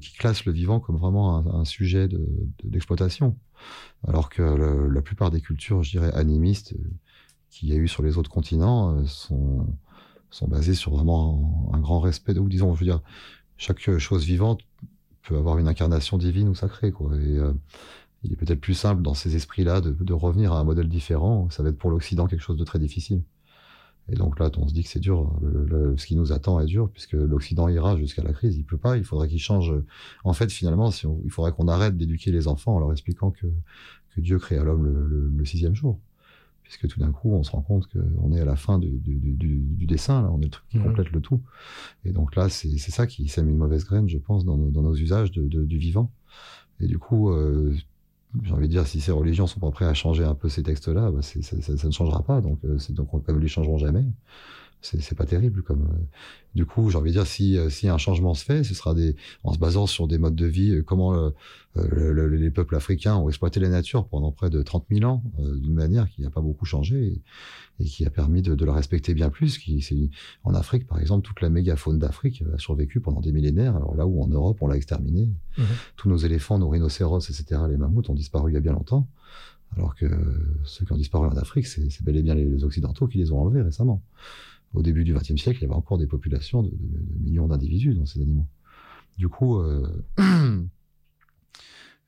[0.00, 2.08] qui classe le vivant comme vraiment un, sujet
[2.64, 3.28] d'exploitation.
[3.28, 3.34] De,
[4.04, 6.90] alors que la plupart des cultures, je dirais, animistes euh,
[7.50, 9.66] qu'il y a eu sur les autres continents euh, sont,
[10.30, 13.00] sont basées sur vraiment un, grand respect, ou disons, je veux dire,
[13.56, 14.60] chaque chose vivante
[15.22, 17.16] peut avoir une incarnation divine ou sacrée, quoi.
[17.16, 17.52] Et euh,
[18.22, 21.48] il est peut-être plus simple dans ces esprits-là de, revenir à un modèle différent.
[21.50, 23.22] Ça va être pour l'Occident quelque chose de très difficile.
[24.08, 25.32] Et donc là, on se dit que c'est dur.
[25.42, 28.56] Le, ce qui nous attend est dur puisque l'Occident ira jusqu'à la crise.
[28.56, 28.96] Il peut pas.
[28.96, 29.74] Il faudrait qu'il change.
[30.24, 33.46] En fait, finalement, si il faudrait qu'on arrête d'éduquer les enfants en leur expliquant que,
[34.14, 35.98] que Dieu créa l'homme le, le, sixième jour.
[36.62, 39.14] Puisque tout d'un coup, on se rend compte qu'on est à la fin du, du,
[39.14, 40.22] du, du, dessin.
[40.22, 40.84] Là, on est le truc qui mmh.
[40.84, 41.40] complète le tout.
[42.04, 44.82] Et donc là, c'est ça qui sème une mauvaise graine, je pense, dans nos, dans
[44.82, 46.10] nos usages de, du vivant.
[46.80, 47.74] Et du coup, euh,
[48.42, 50.62] j'ai envie de dire, si ces religions sont pas prêtes à changer un peu ces
[50.62, 52.40] textes-là, bah ça, ne changera pas.
[52.40, 54.04] Donc, euh, donc ils les changeront jamais,
[55.00, 55.62] c'est pas terrible.
[55.62, 56.04] Comme euh,
[56.54, 58.94] du coup, j'ai envie de dire, si euh, si un changement se fait, ce sera
[58.94, 61.32] des en se basant sur des modes de vie, comment
[61.76, 66.08] les peuples africains ont exploité la nature pendant près de 30 000 ans d'une manière
[66.08, 67.06] qui n'a pas beaucoup changé.
[67.06, 67.22] Et,
[67.80, 69.58] et qui a permis de, de la respecter bien plus.
[69.58, 69.96] Qui, c'est,
[70.44, 73.76] en Afrique, par exemple, toute la mégafaune d'Afrique a survécu pendant des millénaires.
[73.76, 75.28] Alors là où en Europe, on l'a exterminé.
[75.58, 75.64] Mhm.
[75.96, 79.08] Tous nos éléphants, nos rhinocéros, etc., les mammouths ont disparu il y a bien longtemps.
[79.76, 80.06] Alors que
[80.64, 83.32] ceux qui ont disparu en Afrique, c'est, c'est bel et bien les, Occidentaux qui les
[83.32, 84.02] ont enlevés récemment.
[84.74, 86.72] Au début du XXe siècle, il y avait encore des populations de,
[87.20, 88.46] millions d'individus dans ces animaux.
[89.16, 90.04] Du coup, euh,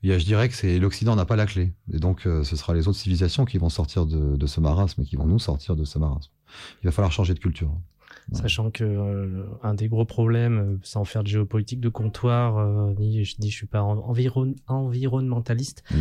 [0.02, 1.72] je dirais que l'Occident n'a pas la clé.
[1.92, 5.02] Et donc, euh, ce sera les autres civilisations qui vont sortir de, de ce marasme
[5.02, 6.30] et qui vont nous sortir de ce marasme.
[6.82, 7.74] Il va falloir changer de culture.
[8.32, 12.92] Sachant que euh, un des gros problèmes, euh, sans faire de géopolitique de comptoir, euh,
[12.98, 15.82] ni je dis je suis pas environ, environnementaliste.
[15.90, 15.96] Mmh.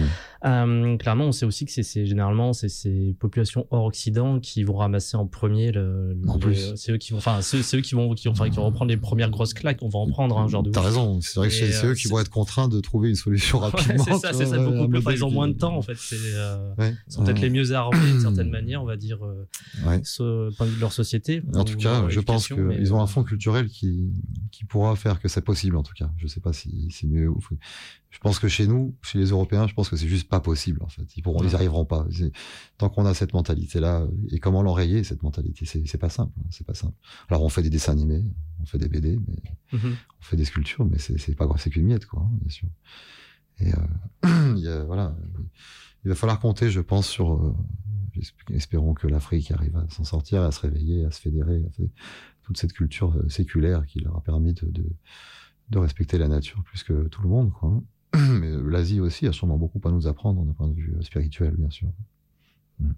[0.45, 4.75] Euh, clairement, on sait aussi que c'est généralement c'est ces populations hors Occident qui vont
[4.75, 6.17] ramasser en premier le.
[6.75, 8.89] c'est eux qui vont, enfin c'est eux qui vont qui vont, enfin, qui vont reprendre
[8.89, 9.81] les premières grosses claques.
[9.81, 10.71] On va en prendre un hein, genre de.
[10.71, 11.21] T'as raison.
[11.21, 14.03] C'est vrai que c'est eux qui vont être contraints de trouver une solution rapidement.
[14.03, 15.01] c'est ça, c'est ça beaucoup plus.
[15.13, 15.95] Ils ont moins de temps en fait.
[15.95, 16.17] C'est
[16.77, 16.93] ouais.
[17.07, 19.19] ils sont peut-être les mieux armés d'une certaine manière, on va dire,
[19.85, 20.01] ouais.
[20.03, 21.41] ce point de vue de leur société.
[21.55, 24.11] En tout cas, je pense qu'ils ont un fond culturel qui,
[24.51, 26.11] qui pourra faire que c'est possible, en tout cas.
[26.17, 27.39] Je sais pas si c'est mieux ou
[28.09, 30.81] Je pense que chez nous, chez les Européens, je pense que c'est juste pas possible,
[30.81, 31.05] en fait.
[31.15, 32.07] Ils pourront, ils arriveront pas.
[32.79, 36.33] Tant qu'on a cette mentalité-là, et comment l'enrayer, cette mentalité, c'est pas simple.
[36.39, 36.95] Hein, c'est pas simple.
[37.29, 38.23] Alors, on fait des dessins animés,
[38.59, 39.93] on fait des BD, mais mm-hmm.
[40.19, 42.67] on fait des sculptures, mais c'est pas grave, c'est qu'une miette, quoi, hein, bien sûr.
[43.59, 45.15] Et euh, il y a, voilà,
[46.03, 47.55] il va falloir compter, je pense, sur euh,
[48.51, 51.83] espérons que l'Afrique arrive à s'en sortir, à se réveiller, à se fédérer, à
[52.43, 54.85] toute cette culture euh, séculaire qui leur a permis de, de,
[55.69, 57.51] de, respecter la nature plus que tout le monde.
[57.51, 57.81] Quoi.
[58.15, 61.01] Mais euh, l'Asie aussi a sûrement beaucoup à nous apprendre d'un point de vue euh,
[61.01, 61.89] spirituel, bien sûr.
[62.79, 62.91] Mm.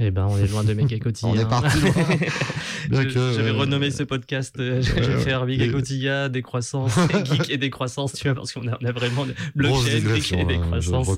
[0.00, 1.32] Eh ben, on est loin de Cotilla.
[1.32, 1.92] on est parti loin.
[2.90, 8.24] J'avais renommé ce podcast, euh, je vais faire Méga Cotilla, décroissance, geek et décroissance, tu
[8.24, 11.08] vois, parce qu'on a, vraiment blockchain, geek et décroissance.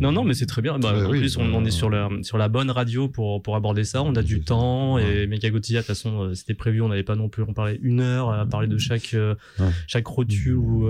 [0.00, 0.78] non, non, mais c'est très bien.
[0.78, 3.84] Bah, en plus, on, on, est sur la, sur la bonne radio pour, pour aborder
[3.84, 4.02] ça.
[4.02, 6.80] On a du temps et Méga Cotilla, de toute façon, euh, c'était prévu.
[6.80, 9.34] On n'avait pas non plus, on parlait une heure à parler de chaque, euh,
[9.86, 10.88] chaque rotule ou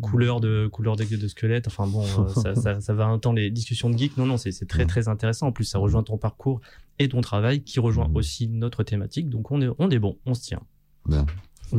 [0.00, 1.66] couleur de, couleur de, squelette.
[1.66, 2.04] Enfin bon,
[2.80, 4.16] ça, va un temps les discussions de geek.
[4.16, 5.48] Non, non, c'est très, très intéressant.
[5.48, 6.60] En plus, ça rejoint ton parcours
[7.00, 9.30] et ton travail qui rejoint aussi notre thématique.
[9.30, 10.62] Donc on est, on est bon, on se tient.
[11.06, 11.26] Bien.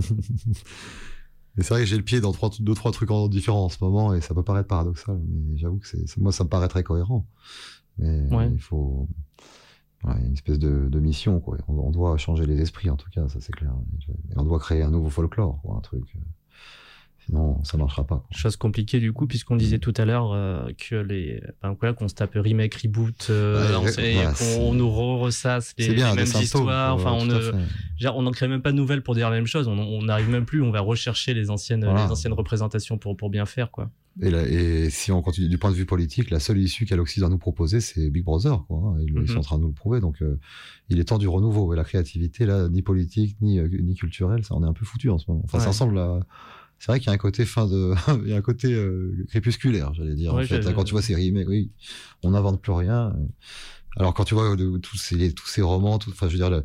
[1.58, 4.14] c'est vrai que j'ai le pied dans trois, deux, trois trucs différents en ce moment
[4.14, 7.28] et ça peut paraître paradoxal, mais j'avoue que c'est, moi, ça me paraît très cohérent.
[7.98, 9.08] Mais il faut
[10.06, 11.40] une espèce de, mission.
[11.40, 11.58] Quoi.
[11.68, 13.74] On, doit changer les esprits, en tout cas, ça c'est clair.
[14.32, 16.04] Et on doit créer un nouveau folklore, quoi, un truc.
[17.32, 18.26] Sinon, ça marchera pas.
[18.32, 22.14] Chose compliquée du coup, puisqu'on disait tout à l'heure euh, que les, ben, qu'on se
[22.14, 23.80] tape remake, reboot, euh,
[24.60, 26.94] on, nous ressasse les, mêmes histoires.
[26.94, 27.52] Enfin, on ne,
[28.14, 29.70] on n'en crée même pas de nouvelles pour dire la même chose.
[29.70, 30.62] On n'arrive même plus.
[30.62, 33.90] On va rechercher les anciennes, les anciennes représentations pour pour bien faire quoi.
[34.22, 37.30] Et, et, si on continue du point de vue politique, la seule issue qu'a l'Occident
[37.30, 38.66] nous proposer, c'est Big Brother.
[38.68, 39.38] Quoi, ils, sont mhm.
[39.38, 40.02] en train de nous le prouver.
[40.02, 40.38] Donc, euh,
[40.90, 41.74] il est temps du renouveau.
[41.74, 45.10] Et la créativité, là, ni politique, ni, ni culturelle, ça, on est un peu foutu
[45.10, 45.44] en ce moment.
[45.46, 46.20] Enfin, ça semble à,
[46.82, 47.94] c'est vrai qu'il y a un côté fin de,
[48.26, 50.34] il y a un côté euh, crépusculaire, j'allais dire.
[50.34, 51.70] en fait, quand tu vois ces remakes, oui,
[52.24, 53.14] on n'invente plus rien.
[53.98, 56.64] Alors quand tu vois tous ces tous ces romans, tout, enfin, je veux dire, le,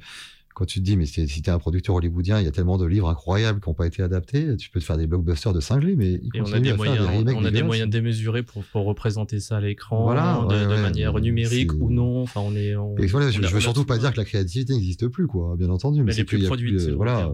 [0.57, 2.79] quand tu te dis, mais si tu es un producteur hollywoodien, il y a tellement
[2.79, 5.61] de livres incroyables qui n'ont pas été adaptés, tu peux te faire des blockbusters de
[5.61, 9.39] cinglés, mais Et on a des moyens, on a des moyens démesurés pour, pour représenter
[9.39, 12.23] ça à l'écran, voilà, de, manière numérique ou non.
[12.23, 12.73] Enfin, on est.
[12.73, 16.03] je, ne veux surtout pas dire que la créativité n'existe plus, quoi, bien entendu.
[16.03, 16.89] Mais, c'est plus produite.
[16.93, 17.31] voilà,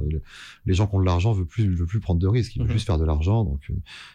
[0.66, 2.66] les gens qui ont de l'argent veulent plus, veulent plus prendre de risques, ils veulent
[2.66, 2.74] mhm.
[2.74, 3.74] juste faire de l'argent, donc euh,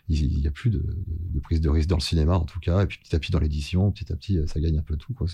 [0.10, 2.84] il n'y a plus de, de, prise de risque dans le cinéma en tout cas,
[2.84, 5.14] et puis petit à petit dans l'édition, petit à petit, ça gagne un peu tout,
[5.14, 5.28] quoi.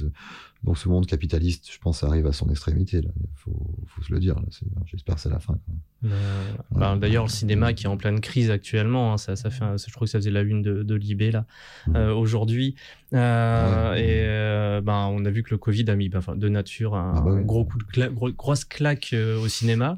[0.63, 3.01] Donc ce monde capitaliste, je pense, arrive à son extrémité.
[3.01, 3.09] Là.
[3.19, 4.35] Il faut, faut se le dire.
[4.85, 5.57] J'espère que c'est la fin.
[6.71, 9.93] Ben, d'ailleurs, le cinéma qui est en pleine crise actuellement, hein, ça, ça fait, je
[9.93, 11.45] crois que ça faisait la une de, de Libé là
[11.87, 11.95] mmh.
[11.95, 12.75] euh, aujourd'hui.
[13.13, 16.95] Euh, et euh, ben, on a vu que le Covid a mis ben, de nature
[16.95, 19.97] un, ah bah gros coup de grosse claque au cinéma.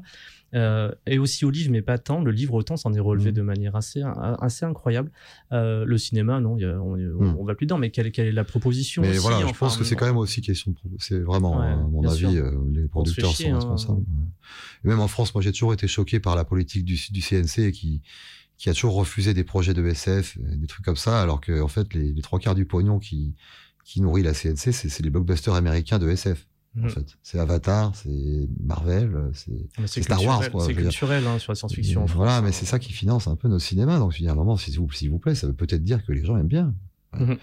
[0.54, 2.22] Euh, et aussi au livre, mais pas tant.
[2.22, 3.34] Le livre, autant, s'en est relevé mmh.
[3.34, 4.02] de manière assez,
[4.40, 5.10] assez incroyable.
[5.52, 7.36] Euh, le cinéma, non, on, mmh.
[7.38, 9.84] on, va plus dedans, mais quelle, quelle est la proposition Mais voilà, je pense que
[9.84, 10.76] c'est quand même aussi question de.
[10.98, 13.54] C'est vraiment, à mon avis, euh, les producteurs sont hein.
[13.54, 14.04] responsables.
[14.84, 17.72] Et même en France, moi, j'ai toujours été choqué par la politique du, du CNC
[17.72, 18.02] qui
[18.58, 21.68] qui a toujours refusé des projets de SF, des trucs comme ça, alors que en
[21.68, 23.34] fait, les, les trois quarts du pognon qui,
[23.84, 26.46] qui nourrit la CNC, c'est les blockbusters américains de SF.
[26.78, 26.90] En mm.
[26.90, 27.06] fait.
[27.22, 30.42] C'est Avatar, c'est Marvel, c'est Star Wars.
[30.60, 32.04] C'est culturel hein, sur la science-fiction.
[32.06, 33.98] Voilà, mais c'est ça qui finance un peu nos cinémas.
[33.98, 36.46] Donc, un moment, s'il vous, vous plaît, ça veut peut-être dire que les gens aiment
[36.46, 36.74] bien.
[37.18, 37.36] Mhm.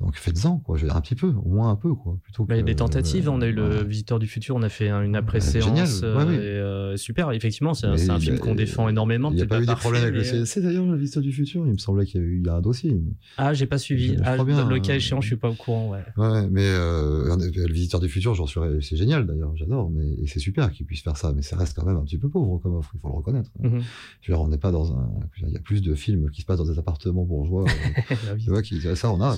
[0.00, 0.76] Donc faites-en, quoi.
[0.76, 2.18] Je veux dire, un petit peu, au moins un peu, quoi.
[2.22, 3.28] Plutôt bah, il y a des tentatives.
[3.28, 4.56] on a eu le Visiteur du futur.
[4.56, 6.00] On a fait une après-séance.
[6.02, 7.30] Euh, euh, super.
[7.32, 9.30] Effectivement, c'est un, film qu'on défend énormément.
[9.30, 11.66] Il n'y a pas eu des problèmes avec le CNC d'ailleurs, le Visiteur du futur?
[11.66, 13.00] Il me semblait qu'il y a eu un dossier.
[13.36, 14.16] Ah, j'ai pas suivi.
[14.24, 15.90] Ah, le cas échéant, je suis pas au courant.
[15.90, 16.04] Ouais.
[16.16, 18.60] Ouais, mais euh, le Visiteur du futur, j'en suis.
[18.80, 19.54] C'est génial d'ailleurs.
[19.56, 19.90] J'adore.
[19.90, 21.32] Mais et c'est super qu'il puisse faire ça.
[21.32, 22.92] Mais ça reste quand même un petit peu pauvre comme offre.
[22.94, 23.50] Il faut le reconnaître.
[23.60, 23.80] Mhm.
[24.20, 25.08] Je veux dire, on n'est pas dans un.
[25.42, 27.64] Il y a plus de films qui se passent dans des appartements bourgeois.
[28.40, 29.36] Tu vois, qui ça, a.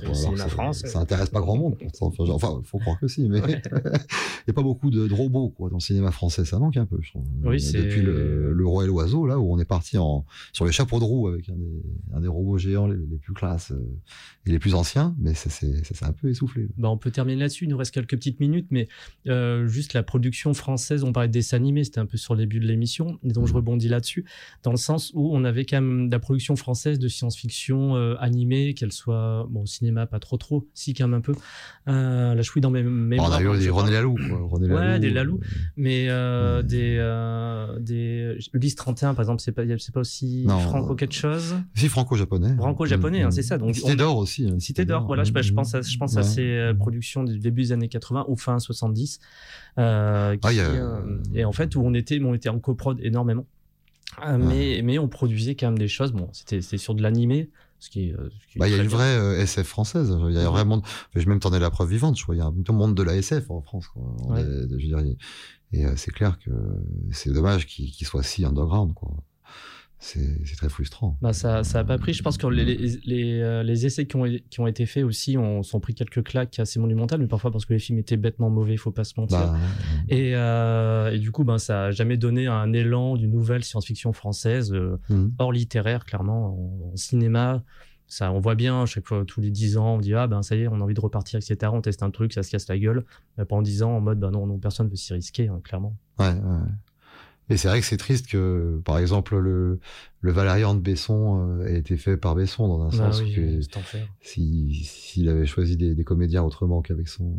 [0.73, 1.77] Ça intéresse pas grand monde.
[2.01, 5.77] Enfin, faut croire que si, mais il n'y a pas beaucoup de, robots quoi dans
[5.77, 6.45] le cinéma français.
[6.45, 7.25] Ça manque un peu, je trouve.
[7.45, 10.73] Oui, Depuis le, le, roi et l'oiseau, là où on est parti en sur les
[10.73, 11.83] chapeaux de roue avec un des,
[12.15, 13.99] un des robots géants les, plus classes euh,
[14.47, 16.69] et les plus anciens, mais ça s'est un peu essoufflé.
[16.77, 17.65] Bah, on peut terminer là-dessus.
[17.65, 18.89] Il nous reste quelques petites minutes, mais
[19.29, 21.05] euh, juste la production française.
[21.05, 23.47] On parlait de dessins animés, c'était un peu sur le début de l'émission, et donc
[23.47, 23.57] je mmh.
[23.57, 24.25] rebondis là-dessus
[24.63, 28.15] dans le sens où on avait quand même de la production française de science-fiction euh,
[28.19, 31.35] animée, qu'elle soit bon au cinéma pas trop trop, si quand même un peu.
[31.89, 33.31] Euh, là, je suis dans mes mémoires.
[33.31, 34.17] On a eu des René Laloux,
[34.51, 35.47] René Laloux, ouais, des Lalou, euh,
[35.77, 40.95] mais euh, des euh, des Ulysse 31 par exemple, c'est pas c'est pas aussi franco
[40.95, 41.57] quelque chose?
[41.75, 42.55] Si franco-japonais.
[42.57, 43.59] Franco-japonais, hein, c'est ça.
[43.59, 44.49] Donc Cité d'or aussi.
[44.49, 45.25] Hein, Cité d'or, voilà.
[45.25, 48.37] Je, je, pense à je pense à ces productions du début des années 80 ou
[48.37, 49.21] fin 70.
[49.79, 51.03] Euh, qui, ah,
[51.35, 53.47] et en fait où on était on était en coprod énormément.
[54.39, 56.13] mais, mais on produisait quand même des choses.
[56.13, 57.49] Bon, c'était sur de l'animé,
[57.97, 60.17] euh, bah, il y a une vraie euh, SF française.
[60.29, 60.83] Il y a vraiment.
[61.15, 62.17] Je vais même t'en ai la preuve vivante.
[62.17, 62.35] Je crois.
[62.35, 63.87] Il y a un monde de la SF en France.
[65.73, 66.51] et euh, c'est clair que
[67.11, 68.95] c'est dommage qu'il soit si underground.
[68.95, 69.15] Quoi
[70.03, 71.17] c'est très frustrant.
[71.23, 72.13] Bah ça ça a pas pris.
[72.13, 72.65] Je pense que les,
[73.05, 76.25] les, euh, les, essais qui ont, qui ont été faits aussi ont sont pris quelques
[76.25, 79.05] claques assez monumentales, mais parfois parce que les films étaient bêtement mauvais, il faut pas
[79.05, 79.39] se mentir.
[79.39, 79.57] Bah,
[80.09, 84.13] et, euh, et, du coup, ben ça a jamais donné un élan d'une nouvelle science-fiction
[84.13, 85.29] française euh, mmh.
[85.39, 87.63] hors littéraire, clairement en, cinéma
[88.09, 90.55] ça, on voit bien, chaque fois, tous les 10 ans, on dit, ah ben ça
[90.55, 91.73] y est, on a envie de repartir, etc.
[91.73, 93.07] On teste un truc, ça se casse la gueule.
[93.49, 95.97] Pendant 10 ans, en mode, ben non, non personne ne veut s'y risquer, hein, clairement.
[96.19, 96.69] Ouais, ouais.
[97.51, 99.79] Et c'est vrai que c'est triste que, par exemple, le,
[100.21, 103.35] le Valérian de Besson euh, ait été fait par Besson dans un Bah sens oui,
[103.35, 103.61] que
[104.23, 107.37] si- s'il avait choisi des, des comédiens autrement qu'avec son,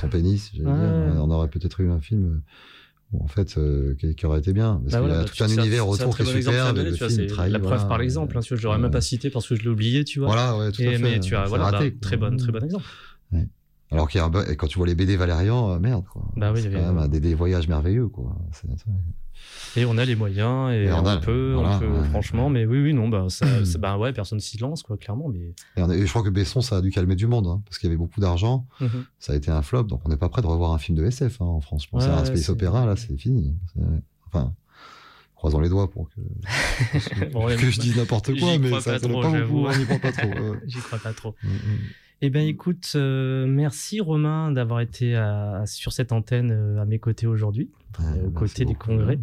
[0.00, 0.72] son pénis, j'allais Ouais.
[0.72, 2.40] dire, on aurait peut-être eu un film euh,
[3.12, 4.80] où, en fait, euh, qui, qui aurait été bien.
[4.82, 7.58] Parce Bah qu'il voilà, y a bah, tout un univers autour qui est trahit, la
[7.60, 8.36] preuve par l'exemple.
[8.36, 10.28] Hein, tu vois, je l'aurais même pas cité parce que je l'ai oublié, tu vois.
[10.28, 10.98] Voilà, ouais, tout Et, à fait.
[10.98, 12.84] mais tu as, voilà, bah, très, bon exemple.
[13.92, 14.20] Alors qu'il
[14.56, 16.22] quand tu vois les BD Valérian, euh, merde, quoi.
[16.36, 18.36] Bah oui, c'est il y quand avait- même un- des, des voyages merveilleux, quoi.
[19.76, 22.04] Et on a les moyens et, Et on on, a- peut, voilà, on peut ouais.
[22.08, 23.46] franchement, mais oui, oui, non, bah, ça,
[23.78, 25.28] bah ouais, personne s'y lance, quoi, clairement.
[25.28, 27.46] Mais Et, on a- et je crois que Besson, ça a dû calmer du monde,
[27.46, 28.66] hein, parce qu'il y avait beaucoup d'argent.
[28.80, 29.04] Mhm.
[29.18, 31.04] Ça a été un flop, donc on n'est pas prêt de revoir un film de
[31.04, 31.84] SF hein, en France.
[31.84, 33.54] Je pense Ouais, à un space opéra, là, c'est fini.
[34.26, 34.52] Enfin,
[35.36, 36.20] croisons les doigts pour que,
[37.32, 39.66] Bon, ouais, que je dise n'importe quoi, mais ça pas beaucoup, j'avoue.
[39.66, 40.28] on n'y croit pas trop.
[40.28, 40.58] ouais, ouais.
[40.66, 41.34] J'y crois pas trop.
[42.22, 42.26] Mm, mm.
[42.26, 46.98] Eh ben, écoute, euh, merci Romain d'avoir été à- sur cette antenne euh, à mes
[46.98, 48.88] côtés aujourd'hui, Ouais, aux merci côtés des beaucoup.
[48.88, 49.18] congrès.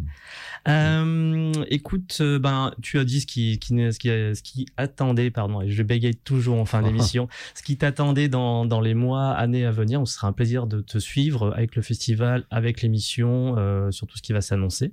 [0.67, 5.30] Euh, écoute, euh, ben, tu as dit ce qui, qui, ce qui, ce qui attendait,
[5.30, 9.32] pardon, et je bégaye toujours en fin d'émission, ce qui t'attendait dans, dans les mois,
[9.32, 10.01] années à venir.
[10.07, 14.17] Ce sera un plaisir de te suivre avec le festival, avec l'émission, euh, sur tout
[14.17, 14.91] ce qui va s'annoncer.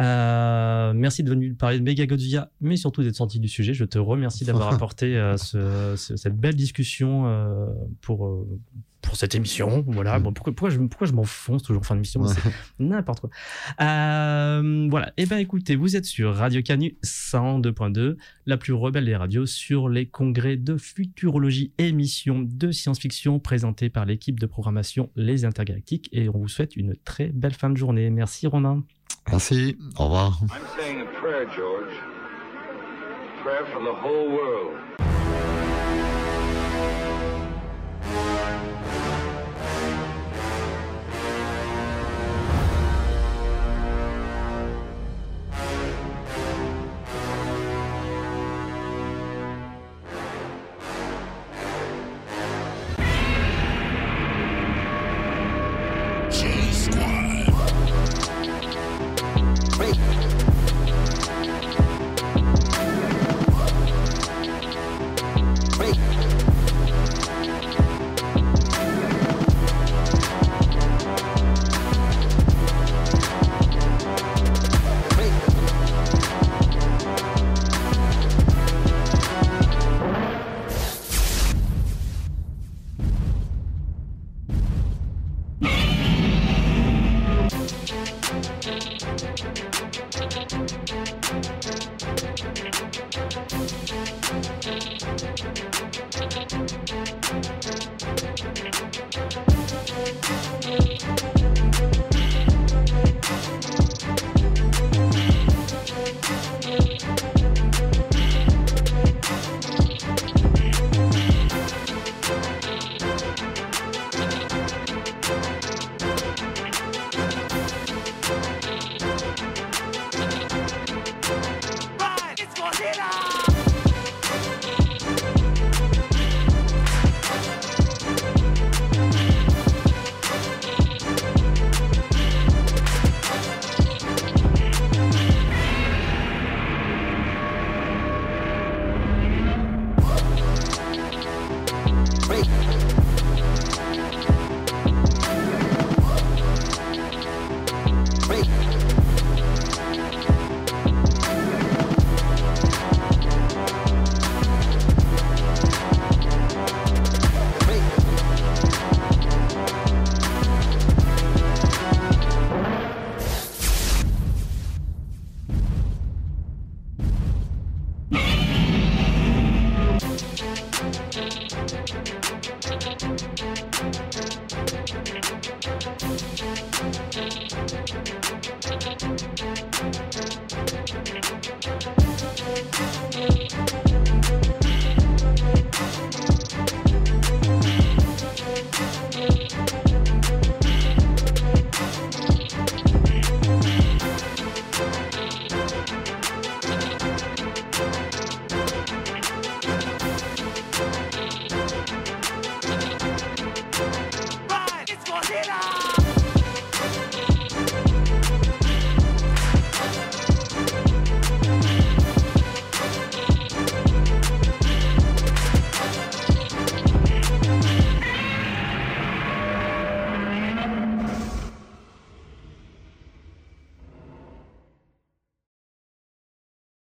[0.00, 3.74] Euh, merci de venir parler de Mega Godzilla, mais surtout d'être sorti du sujet.
[3.74, 7.66] Je te remercie d'avoir apporté euh, ce- ce- cette belle discussion euh,
[8.00, 8.48] pour, euh,
[9.04, 9.84] pour cette émission.
[9.86, 10.18] Voilà.
[10.18, 12.22] Bon, pourquoi, pourquoi je, pourquoi je m'enfonce toujours en fin d'émission?
[12.22, 12.32] Ouais.
[12.34, 12.50] C'est
[12.84, 13.30] n'importe quoi.
[13.80, 15.12] Euh, voilà.
[15.16, 19.88] Eh ben, écoutez, vous êtes sur Radio Canu 102.2, la plus rebelle des radios sur
[19.88, 26.08] les congrès de futurologie, émission de science-fiction présentée par l'équipe de programmation Les Intergalactiques.
[26.12, 28.10] Et on vous souhaite une très belle fin de journée.
[28.10, 28.84] Merci Romain.
[29.30, 30.40] Merci, au revoir.
[30.42, 30.48] I'm
[30.78, 31.92] saying a prayer, George.
[33.38, 34.93] A prayer for the whole world.